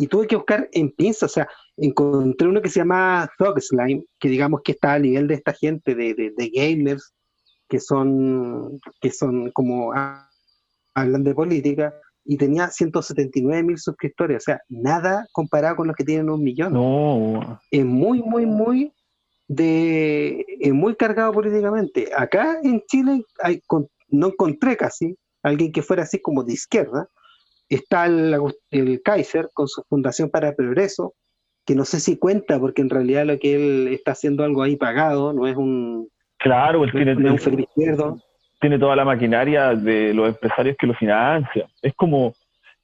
[0.00, 1.46] Y tuve que buscar en pinza, o sea,
[1.76, 5.52] encontré uno que se llama Thug Slime, que digamos que está a nivel de esta
[5.52, 7.12] gente, de, de gamers,
[7.68, 9.92] que son, que son como
[10.94, 11.94] hablan de política,
[12.24, 16.72] y tenía 179 mil suscriptores, o sea, nada comparado con los que tienen un millón.
[16.72, 17.60] No.
[17.70, 18.92] Es muy, muy, muy
[19.48, 22.08] de es muy cargado políticamente.
[22.16, 23.60] Acá en Chile hay,
[24.08, 27.08] no encontré casi alguien que fuera así como de izquierda.
[27.70, 28.36] Está el,
[28.70, 31.14] el Kaiser con su Fundación para el Progreso,
[31.64, 34.76] que no sé si cuenta, porque en realidad lo que él está haciendo algo ahí
[34.76, 38.18] pagado, no es un, claro, él tiene, un izquierdo
[38.60, 41.66] tiene toda la maquinaria de los empresarios que lo financian.
[41.82, 42.34] Es como,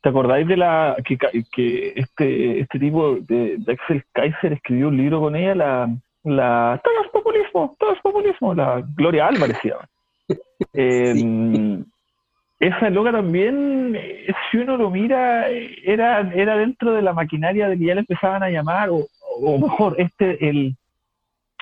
[0.03, 1.19] ¿te acordáis de la que,
[1.53, 7.05] que este, este tipo de, Axel Kaiser escribió un libro con ella, la, la todo
[7.05, 9.89] es populismo, todo es populismo, la Gloria Álvarez se llama.
[10.73, 11.85] Em,
[12.59, 17.79] esa loca también, eh, si uno lo mira, era, era dentro de la maquinaria de
[17.79, 19.07] que ya le empezaban a llamar, o,
[19.41, 20.77] o mejor, este, el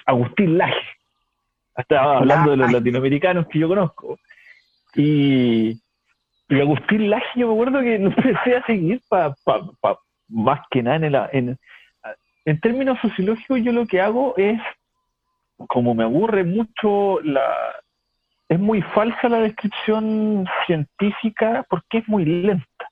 [0.06, 0.86] Agustín Laje
[1.76, 4.18] estaba hablando de los latinoamericanos que yo conozco.
[4.94, 5.80] Y,
[6.48, 9.34] Agustín Laje, yo me acuerdo que lo empecé a seguir para
[10.28, 11.58] más que nada en, en,
[12.44, 14.60] en términos sociológicos yo lo que hago es,
[15.68, 17.42] como me aburre mucho la...
[18.48, 22.88] Es muy falsa la descripción científica porque es muy lenta.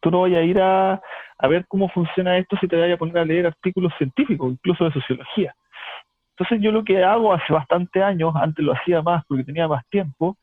[0.00, 1.00] Tú no vayas a ir a,
[1.38, 4.84] a ver cómo funciona esto si te vayas a poner a leer artículos científicos, incluso
[4.84, 5.54] de sociología
[6.38, 9.82] entonces yo lo que hago hace bastante años, antes lo hacía más porque tenía más
[9.88, 10.36] tiempo,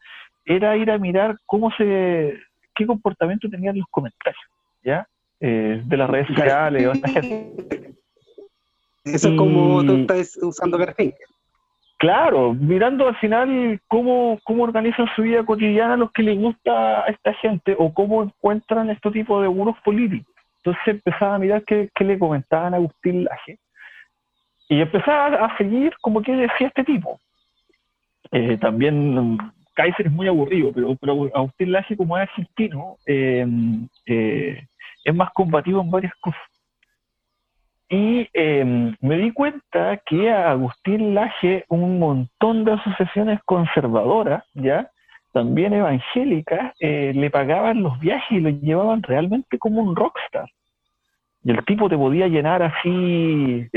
[0.44, 2.34] era ir a mirar cómo se,
[2.74, 4.42] qué comportamiento tenían los comentarios,
[4.84, 5.08] ¿ya?
[5.40, 6.90] Eh, de las redes sociales.
[9.04, 11.14] Eso es como tú estás usando Garfield.
[12.04, 17.08] Claro, mirando al final cómo, cómo organizan su vida cotidiana los que les gusta a
[17.08, 20.36] esta gente o cómo encuentran este tipo de buenos políticos.
[20.58, 23.58] Entonces empezaba a mirar qué, qué le comentaban a Agustín Laje
[24.68, 27.22] y empezar a seguir como que decía este tipo.
[28.34, 29.38] Eh, también
[29.74, 33.48] Kaiser es muy aburrido, pero, pero Agustín Laje, como es argentino, eh,
[34.08, 34.62] eh,
[35.06, 36.42] es más combativo en varias cosas.
[37.96, 38.28] Y
[39.02, 44.90] me di cuenta que a Agustín Laje un montón de asociaciones conservadoras, ¿ya?
[45.32, 50.50] también evangélicas, le pagaban los viajes y lo llevaban realmente como un rockstar.
[51.44, 53.70] Y el tipo te podía llenar así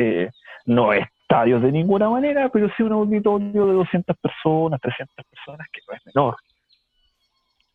[0.65, 5.81] no estadios de ninguna manera, pero sí un auditorio de 200 personas, 300 personas, que
[5.87, 6.37] no es menor.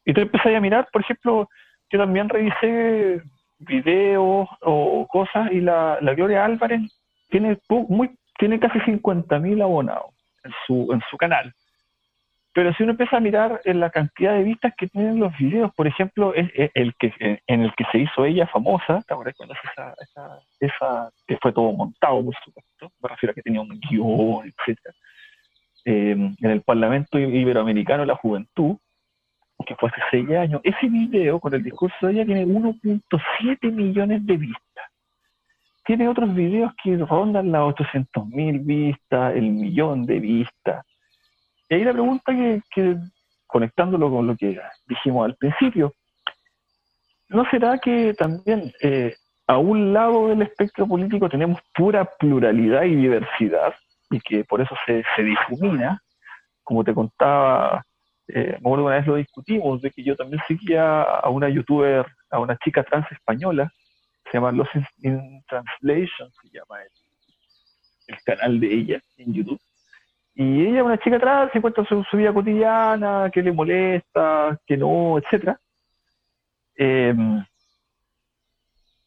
[0.05, 1.47] Y tú empezás a mirar, por ejemplo,
[1.91, 3.21] yo también revisé
[3.61, 6.81] videos o cosas y la, la Gloria Álvarez
[7.29, 11.53] tiene, muy, tiene casi 50.000 abonados en su, en su canal.
[12.53, 15.73] Pero si uno empieza a mirar en la cantidad de vistas que tienen los videos,
[15.73, 19.93] por ejemplo, el que en el que se hizo ella famosa, ¿te acuerdas cuando esa,
[20.01, 22.91] esa, esa, que fue todo montado, por supuesto?
[23.01, 24.93] Me refiero a que tenía un guion, etcétera.
[25.85, 28.75] Eh, en el Parlamento Iberoamericano la Juventud,
[29.65, 34.25] que fue hace seis años, ese video con el discurso de ella tiene 1.7 millones
[34.25, 34.85] de vistas.
[35.83, 40.85] Tiene otros videos que rondan las 800 mil vistas, el millón de vistas
[41.71, 42.97] y ahí la pregunta que,
[43.47, 45.93] conectándolo con lo que dijimos al principio,
[47.29, 49.15] ¿no será que también eh,
[49.47, 53.73] a un lado del espectro político tenemos pura pluralidad y diversidad
[54.09, 56.03] y que por eso se, se difumina?
[56.61, 57.85] Como te contaba,
[58.27, 62.05] eh, me acuerdo una vez lo discutimos, de que yo también seguía a una youtuber,
[62.29, 63.71] a una chica trans española,
[64.25, 64.67] se llama Los
[65.01, 69.59] in Translation, se llama el, canal de ella en YouTube.
[70.35, 75.17] Y ella una chica trans, se cuenta su, vida cotidiana, que le molesta, que no,
[75.17, 75.59] etcétera.
[76.75, 77.43] Em,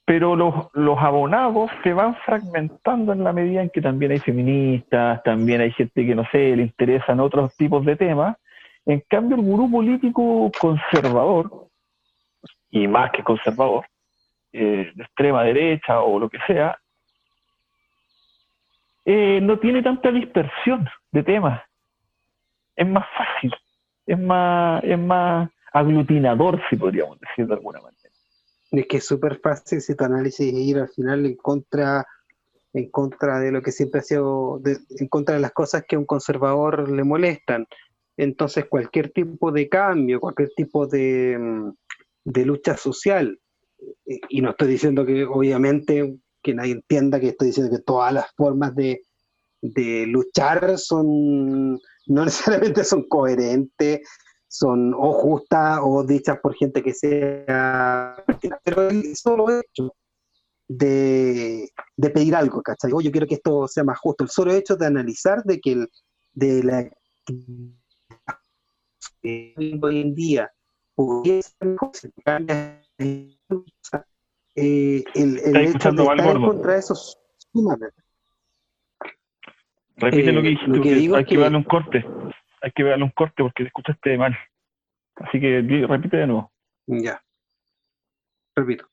[0.07, 5.23] pero los, los abonados se van fragmentando en la medida en que también hay feministas,
[5.23, 8.37] también hay gente que, no sé, le interesan otros tipos de temas.
[8.87, 11.68] En cambio, el gurú político conservador,
[12.70, 13.87] y más que conservador,
[14.53, 16.78] eh, de extrema derecha o lo que sea,
[19.05, 21.62] eh, no tiene tanta dispersión de temas.
[22.76, 23.55] Es más fácil,
[24.07, 28.11] es más, es más aglutinador, si podríamos decir de alguna manera.
[28.70, 32.05] Es que es súper fácil si tu análisis ir al final en contra,
[32.72, 35.99] en contra de lo que siempre ha sido, en contra de las cosas que a
[35.99, 37.66] un conservador le molestan.
[38.17, 41.73] Entonces cualquier tipo de cambio, cualquier tipo de, mm,
[42.25, 43.39] de lucha social,
[44.29, 48.27] y no estoy diciendo que obviamente que nadie entienda que estoy diciendo que todas las
[48.37, 49.03] formas de,
[49.61, 51.75] de luchar son
[52.07, 54.01] no necesariamente son coherentes
[54.55, 58.25] son o justas o dichas por gente que sea...
[58.62, 59.97] Pero el solo hecho
[60.69, 62.91] de, de pedir algo, ¿cachai?
[62.91, 64.23] yo quiero que esto sea más justo.
[64.23, 65.89] El solo hecho de analizar de que el,
[66.35, 66.89] de la
[69.25, 70.53] hoy en día
[70.95, 71.55] pudiese
[74.57, 76.95] eh, el, el hecho de estar en contra de eso
[77.53, 78.03] sumamente.
[79.97, 82.05] Repite lo que eh, dijiste, hay que, que darle un corte
[82.64, 84.35] hay que darle un corte porque te escuchaste mal.
[85.16, 86.51] Así que repite de nuevo.
[86.87, 87.22] Ya.
[88.57, 88.89] Repito.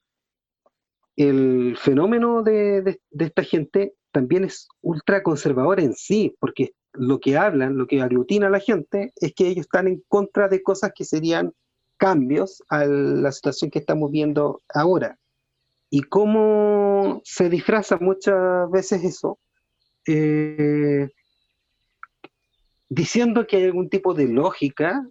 [1.16, 7.78] El fenómeno de, esta gente también es ultra conservador en sí, porque lo que hablan,
[7.78, 11.06] lo que aglutina a la gente, es que ellos están en contra de cosas que
[11.06, 11.54] serían
[11.98, 15.18] cambios a la situación que estamos viendo ahora.
[15.90, 19.38] Y cómo se disfraza muchas veces eso,
[20.08, 21.10] eh,
[22.90, 25.08] diciendo que hay algún tipo de lógica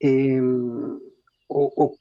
[0.00, 0.98] em,
[1.48, 1.96] o,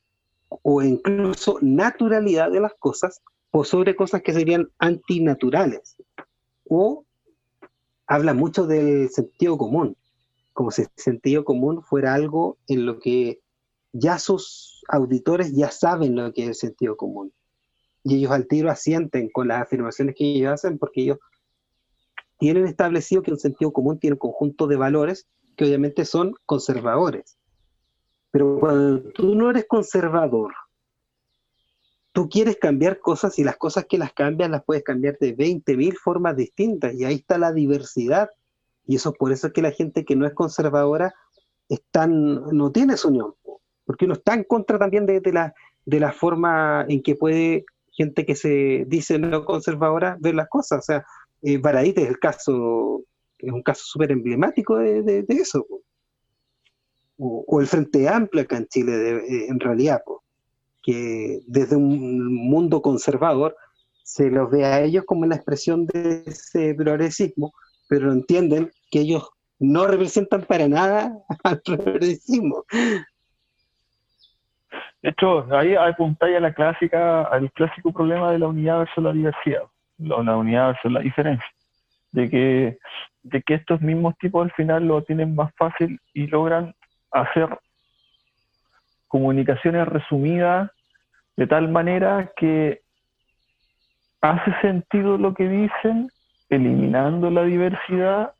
[0.84, 3.22] incluso naturalidad de las cosas
[3.52, 5.96] o sobre cosas que serían antinaturales.
[6.68, 7.06] O
[8.08, 9.96] habla mucho del sentido común,
[10.54, 13.40] como si el sentido común fuera algo en lo que
[13.92, 17.32] ya sus auditores ya saben lo que es el sentido común.
[18.04, 21.20] Y ellos al tiro asienten con las afirmaciones que ellos hacen porque ellos
[22.38, 27.38] tienen establecido que un sentido común tiene un conjunto de valores que obviamente son conservadores.
[28.32, 30.52] Pero cuando tú no eres conservador,
[32.14, 35.98] tú quieres cambiar cosas y las cosas que las cambias las puedes cambiar de 20.000
[35.98, 38.30] formas distintas y ahí está la diversidad.
[38.86, 41.14] Y eso es por eso que la gente que no es conservadora
[42.12, 43.34] no tiene su unión,
[43.86, 45.54] porque uno está en contra también de, la,
[45.86, 50.80] de la forma en que puede gente que se dice no conservadora ver las cosas.
[50.80, 51.06] O sea,
[51.42, 53.04] eh, es el caso,
[53.40, 55.66] es un caso súper emblemático de, eso.
[57.18, 60.02] O, el Frente Amplio acá en Chile, eh, en realidad,
[60.84, 63.56] que desde un mundo conservador
[64.04, 67.54] se los ve a ellos como la expresión de ese progresismo,
[67.88, 69.30] pero entienden que ellos
[69.60, 72.66] no representan para nada al progresismo.
[75.02, 79.14] De hecho, ahí apuntáis a la clásica, al clásico problema de la unidad versus la
[79.14, 79.64] diversidad
[79.98, 81.48] la unidad es la diferencia,
[82.12, 82.78] de que,
[83.24, 86.76] de que estos mismos tipos al final lo tienen más fácil y logran
[87.12, 87.50] hacer
[89.14, 90.72] comunicaciones resumidas
[91.38, 92.82] de tal manera que
[94.22, 96.10] hace sentido lo que dicen,
[96.50, 98.32] eliminando la diversidad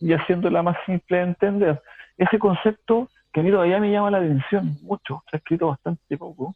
[0.00, 1.82] y haciéndola más simple de entender.
[2.16, 6.16] Ese concepto que a mí todavía me llama la atención mucho, se ha escrito bastante
[6.16, 6.54] poco,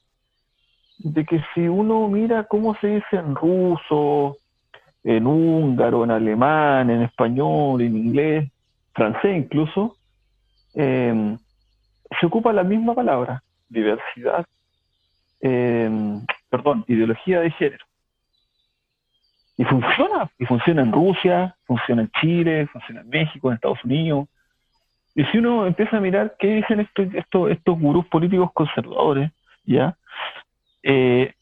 [1.01, 4.37] de que si uno mira cómo se dice en ruso,
[5.03, 8.53] en húngaro, en alemán, en español, en inglés,
[8.93, 9.97] francés incluso,
[10.75, 11.37] em,
[12.21, 14.47] se ocupa la misma palabra, diversidad,
[15.41, 17.85] em, perdón, ideología de género.
[19.57, 24.29] Y funciona, y funciona en Rusia, funciona en Chile, funciona en México, en Estados Unidos.
[25.15, 29.31] Y si uno empieza a mirar qué dicen estos, estos, estos gurús políticos conservadores,
[29.65, 29.97] ¿ya?
[30.83, 31.33] Eh,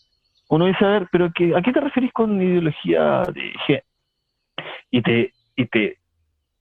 [0.48, 3.86] uno dice, a ver, pero que, ¿a qué te referís con ideología de género?
[4.90, 5.98] Y te, y te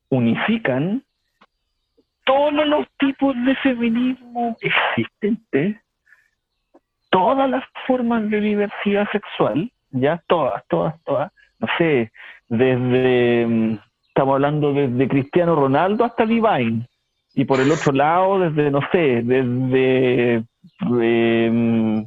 [0.10, 1.04] unifican
[2.26, 5.78] todos los tipos de feminismo existentes,
[7.10, 12.12] todas las formas de diversidad sexual, ya todas, todas, todas, no sé,
[12.48, 16.88] desde, mm, estamos hablando desde Cristiano Ronaldo hasta Divine,
[17.34, 20.44] y por el otro lado, desde, no sé, desde
[21.02, 22.06] em,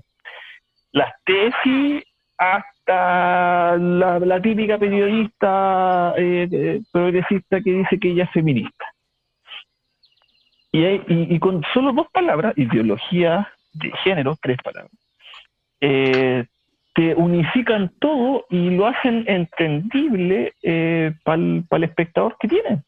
[0.93, 2.05] las tesis
[2.37, 8.93] hasta la, típica periodista eh, eh, progresista que dice que ella es feminista.
[10.77, 14.91] Y, y, con solo dos palabras, ideología de género, tres palabras,
[15.81, 16.47] eh,
[16.95, 20.53] te unifican todo y lo hacen entendible
[21.22, 22.83] para el espectador que tienen.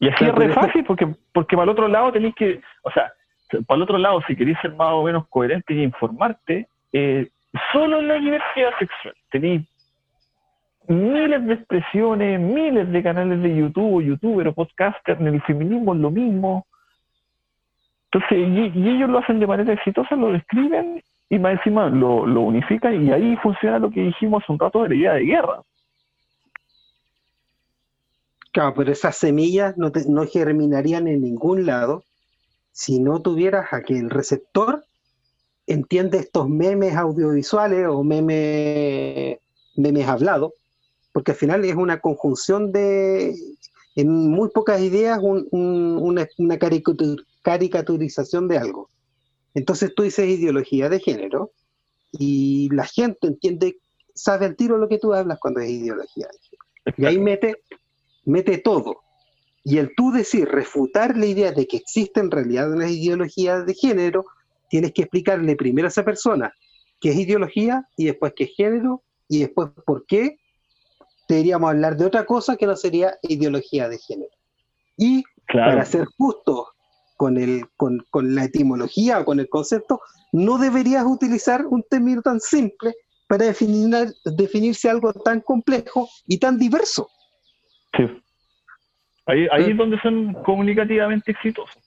[0.00, 3.12] Y así es re fácil, porque, porque para el otro lado tenéis que, o sea,
[3.66, 7.28] para el otro lado, si queréis ser más o menos coherente y informarte, eh,
[7.70, 9.62] solo en la diversidad sexual tenéis
[10.88, 16.00] miles de expresiones, miles de canales de YouTube, youtuber o podcaster, en el feminismo es
[16.00, 16.66] lo mismo.
[18.10, 23.06] Entonces, y, ellos lo hacen de manera exitosa, lo describen y más encima lo, unifican
[23.06, 25.62] y ahí funciona lo que dijimos un rato de la idea de guerra.
[28.52, 32.02] Claro, pero esas semillas no, no germinarían en ningún lado
[32.72, 34.84] si no tuvieras a que el receptor
[35.66, 39.38] entiende estos memes audiovisuales o memes,
[39.76, 40.52] memes hablados,
[41.18, 43.34] porque al final es una conjunción de,
[43.96, 46.58] en muy pocas ideas, una, una
[47.42, 48.88] caricaturización de algo.
[49.52, 51.50] Entonces tú dices ideología de género
[52.12, 53.78] y la gente entiende,
[54.14, 56.96] sabe al tiro lo que tú hablas cuando es ideología de género.
[56.96, 57.56] Y ahí mete
[58.24, 59.00] mete todo.
[59.64, 63.74] Y el tú decir, refutar la idea de que existe en realidad una ideología de
[63.74, 64.24] género,
[64.70, 66.54] tienes que explicarle primero a esa persona
[67.00, 70.38] qué es ideología y después qué es género y después por qué
[71.28, 74.30] deberíamos hablar de otra cosa que no sería ideología de género.
[74.96, 75.22] Y
[75.52, 76.68] para ser justo
[77.16, 80.00] con, el, con, con, la etimología o con el concepto,
[80.32, 82.94] no deberías utilizar un término tan simple
[83.28, 87.08] para definir, definirse algo tan complejo y tan diverso.
[87.96, 88.04] Sí.
[89.26, 91.82] Ahí, ahí es donde son comunicativamente exitosos.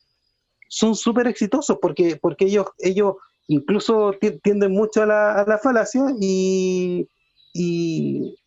[0.67, 3.15] Son súper exitosos porque, porque ellos, ellos
[3.47, 4.13] incluso
[4.43, 7.07] tienden mucho a la, a la falacia y,
[7.53, 8.37] y,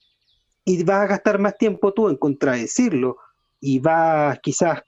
[0.65, 3.19] y, vas a gastar más tiempo tú en contradecirlo
[3.61, 4.83] y vas quizás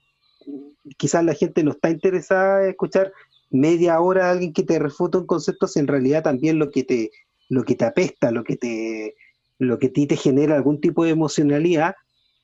[0.97, 3.11] quizás la gente no está interesada en escuchar
[3.49, 6.83] media hora a alguien que te refuta un concepto si en realidad también lo que
[6.83, 7.11] te
[7.49, 9.15] lo que te apesta, lo que te
[9.59, 11.95] lo que a ti te genera algún tipo de emocionalidad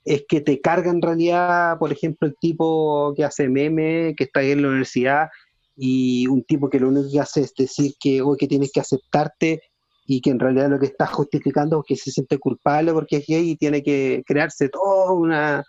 [0.06, 4.42] es que te carga en realidad, por ejemplo, el tipo que hace meme, que está
[4.42, 5.30] ahí en la universidad,
[5.76, 8.82] y un tipo que lo único que hace es decir que, hoy que tienes que
[8.82, 9.62] aceptarte
[10.06, 13.28] y que en realidad lo que está justificando es que se siente culpable porque es
[13.28, 15.64] gay y tiene que crearse todo una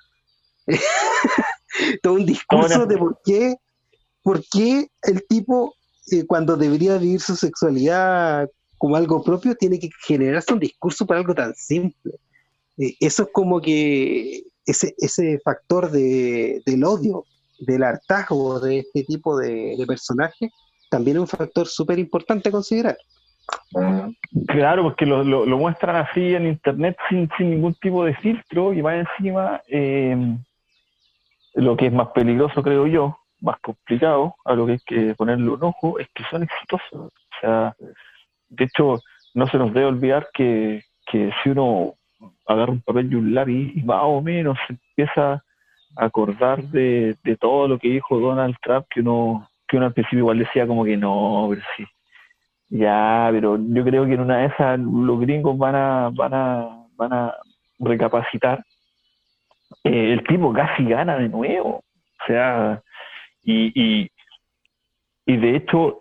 [2.02, 3.56] todo un discurso de por qué,
[4.22, 5.74] por qué el tipo
[6.10, 11.20] eh, cuando debería vivir su sexualidad como algo propio tiene que generarse un discurso para
[11.20, 12.12] algo tan simple.
[12.76, 17.24] Eh, eso es como que ese, ese factor de, del odio,
[17.60, 20.50] del hartazgo de este tipo de, personajes,
[20.90, 22.98] también es un factor súper importante a considerar.
[24.46, 28.80] Claro, porque lo, lo, muestran así en internet sin, sin ningún tipo de filtro y
[28.80, 30.16] va encima eh,
[31.54, 35.48] lo que es más peligroso, creo yo, más complicado, a lo que hay que ponerle
[35.50, 36.92] un ojo, es que son exitosos.
[36.92, 37.74] O sea,
[38.48, 39.00] de hecho,
[39.34, 41.94] no se nos debe olvidar que, que si uno
[42.46, 45.34] agarra un papel y un lápiz y más o menos empieza
[45.96, 50.20] a acordar de, todo lo que dijo Donald Trump, que uno, que uno al principio
[50.20, 51.84] igual decía como que no, pero sí.
[52.68, 56.86] Ya, pero yo creo que en una de esas los gringos van a, van a,
[56.96, 57.34] van a
[57.78, 58.64] recapacitar.
[59.84, 61.76] Eh, el tipo casi gana de nuevo.
[61.78, 62.82] O sea,
[63.42, 64.10] y, y,
[65.26, 65.98] y de hecho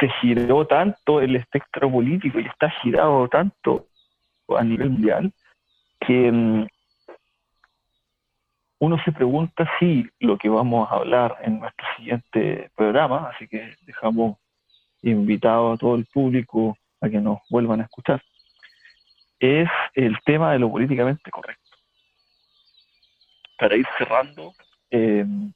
[0.00, 3.86] se giró tanto el espectro político y está girado tanto
[4.56, 5.32] a nivel mundial,
[6.00, 6.66] que mm,
[8.80, 13.74] uno se pregunta si lo que vamos a hablar en nuestro siguiente programa, así que
[13.82, 14.38] dejamos
[15.02, 18.22] invitado a todo el público a que nos vuelvan a escuchar,
[19.38, 21.62] es el tema de lo políticamente correcto.
[23.58, 24.52] Para ir cerrando,
[24.90, 25.52] em,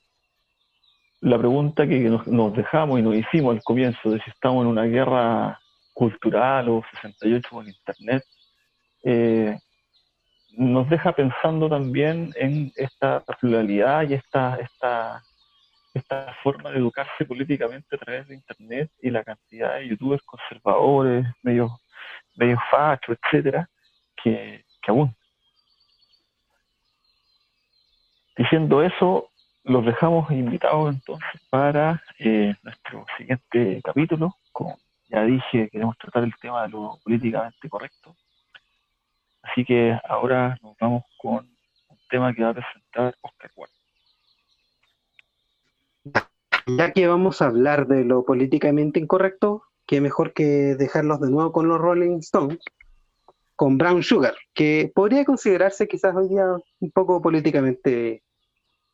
[1.20, 4.68] la pregunta que nos, nos, dejamos y nos hicimos al comienzo de si estamos en
[4.70, 5.60] una guerra
[5.92, 8.24] cultural o 68 con Internet,
[9.04, 9.58] eh,
[10.56, 15.22] nos deja pensando también en esta pluralidad y esta, esta,
[15.94, 21.26] esta forma de educarse políticamente a través de Internet y la cantidad de youtubers conservadores,
[21.42, 21.70] medios,
[22.36, 23.68] medios fachos, etcétera,
[24.22, 25.14] que, que aún.
[28.36, 29.28] Diciendo eso,
[29.64, 34.34] los dejamos invitados entonces para eh, nuestro siguiente capítulo.
[34.50, 34.78] Como
[35.08, 38.16] ya dije, queremos tratar el tema de lo políticamente correcto.
[39.42, 41.36] Así que ahora nos vamos con
[41.88, 43.70] un tema que va a presentar Oscar Ward.
[46.66, 51.52] Ya que vamos a hablar de lo políticamente incorrecto, qué mejor que dejarlos de nuevo
[51.52, 52.58] con los Rolling Stones,
[53.56, 56.44] con Brown Sugar, que podría considerarse quizás hoy día
[56.80, 58.22] un poco políticamente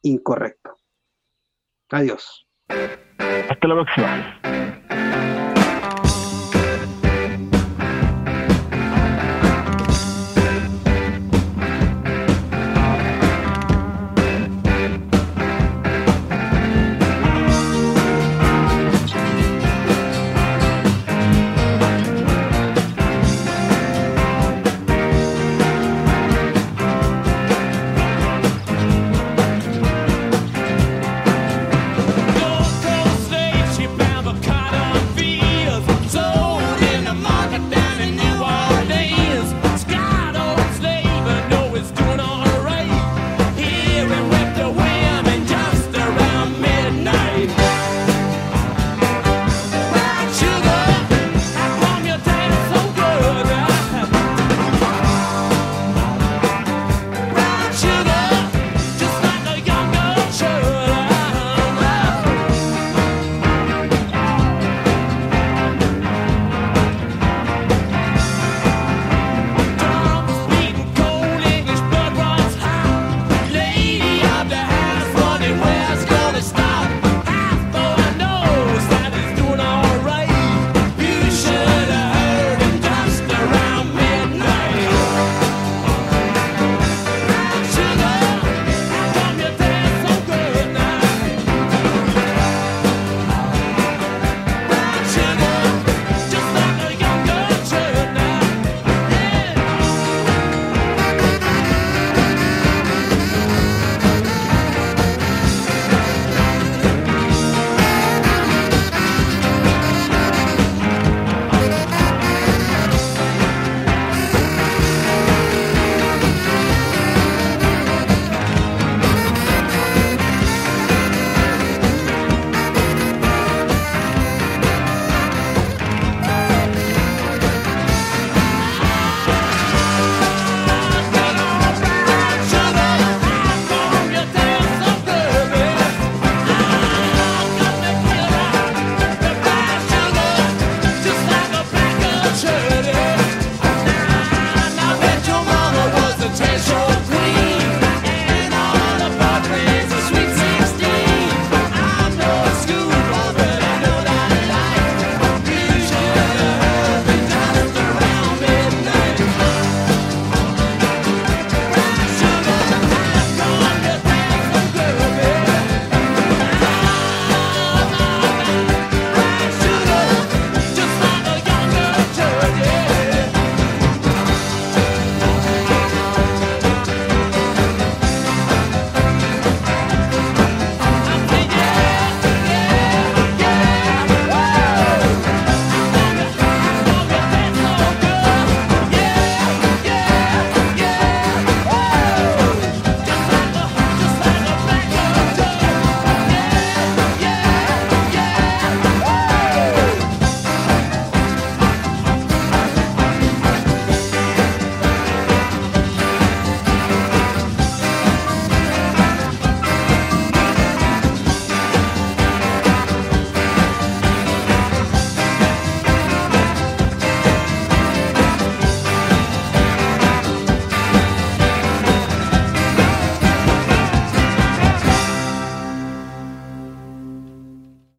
[0.03, 0.77] incorrecto.
[1.91, 2.47] Adiós.
[2.69, 4.79] Hasta la próxima.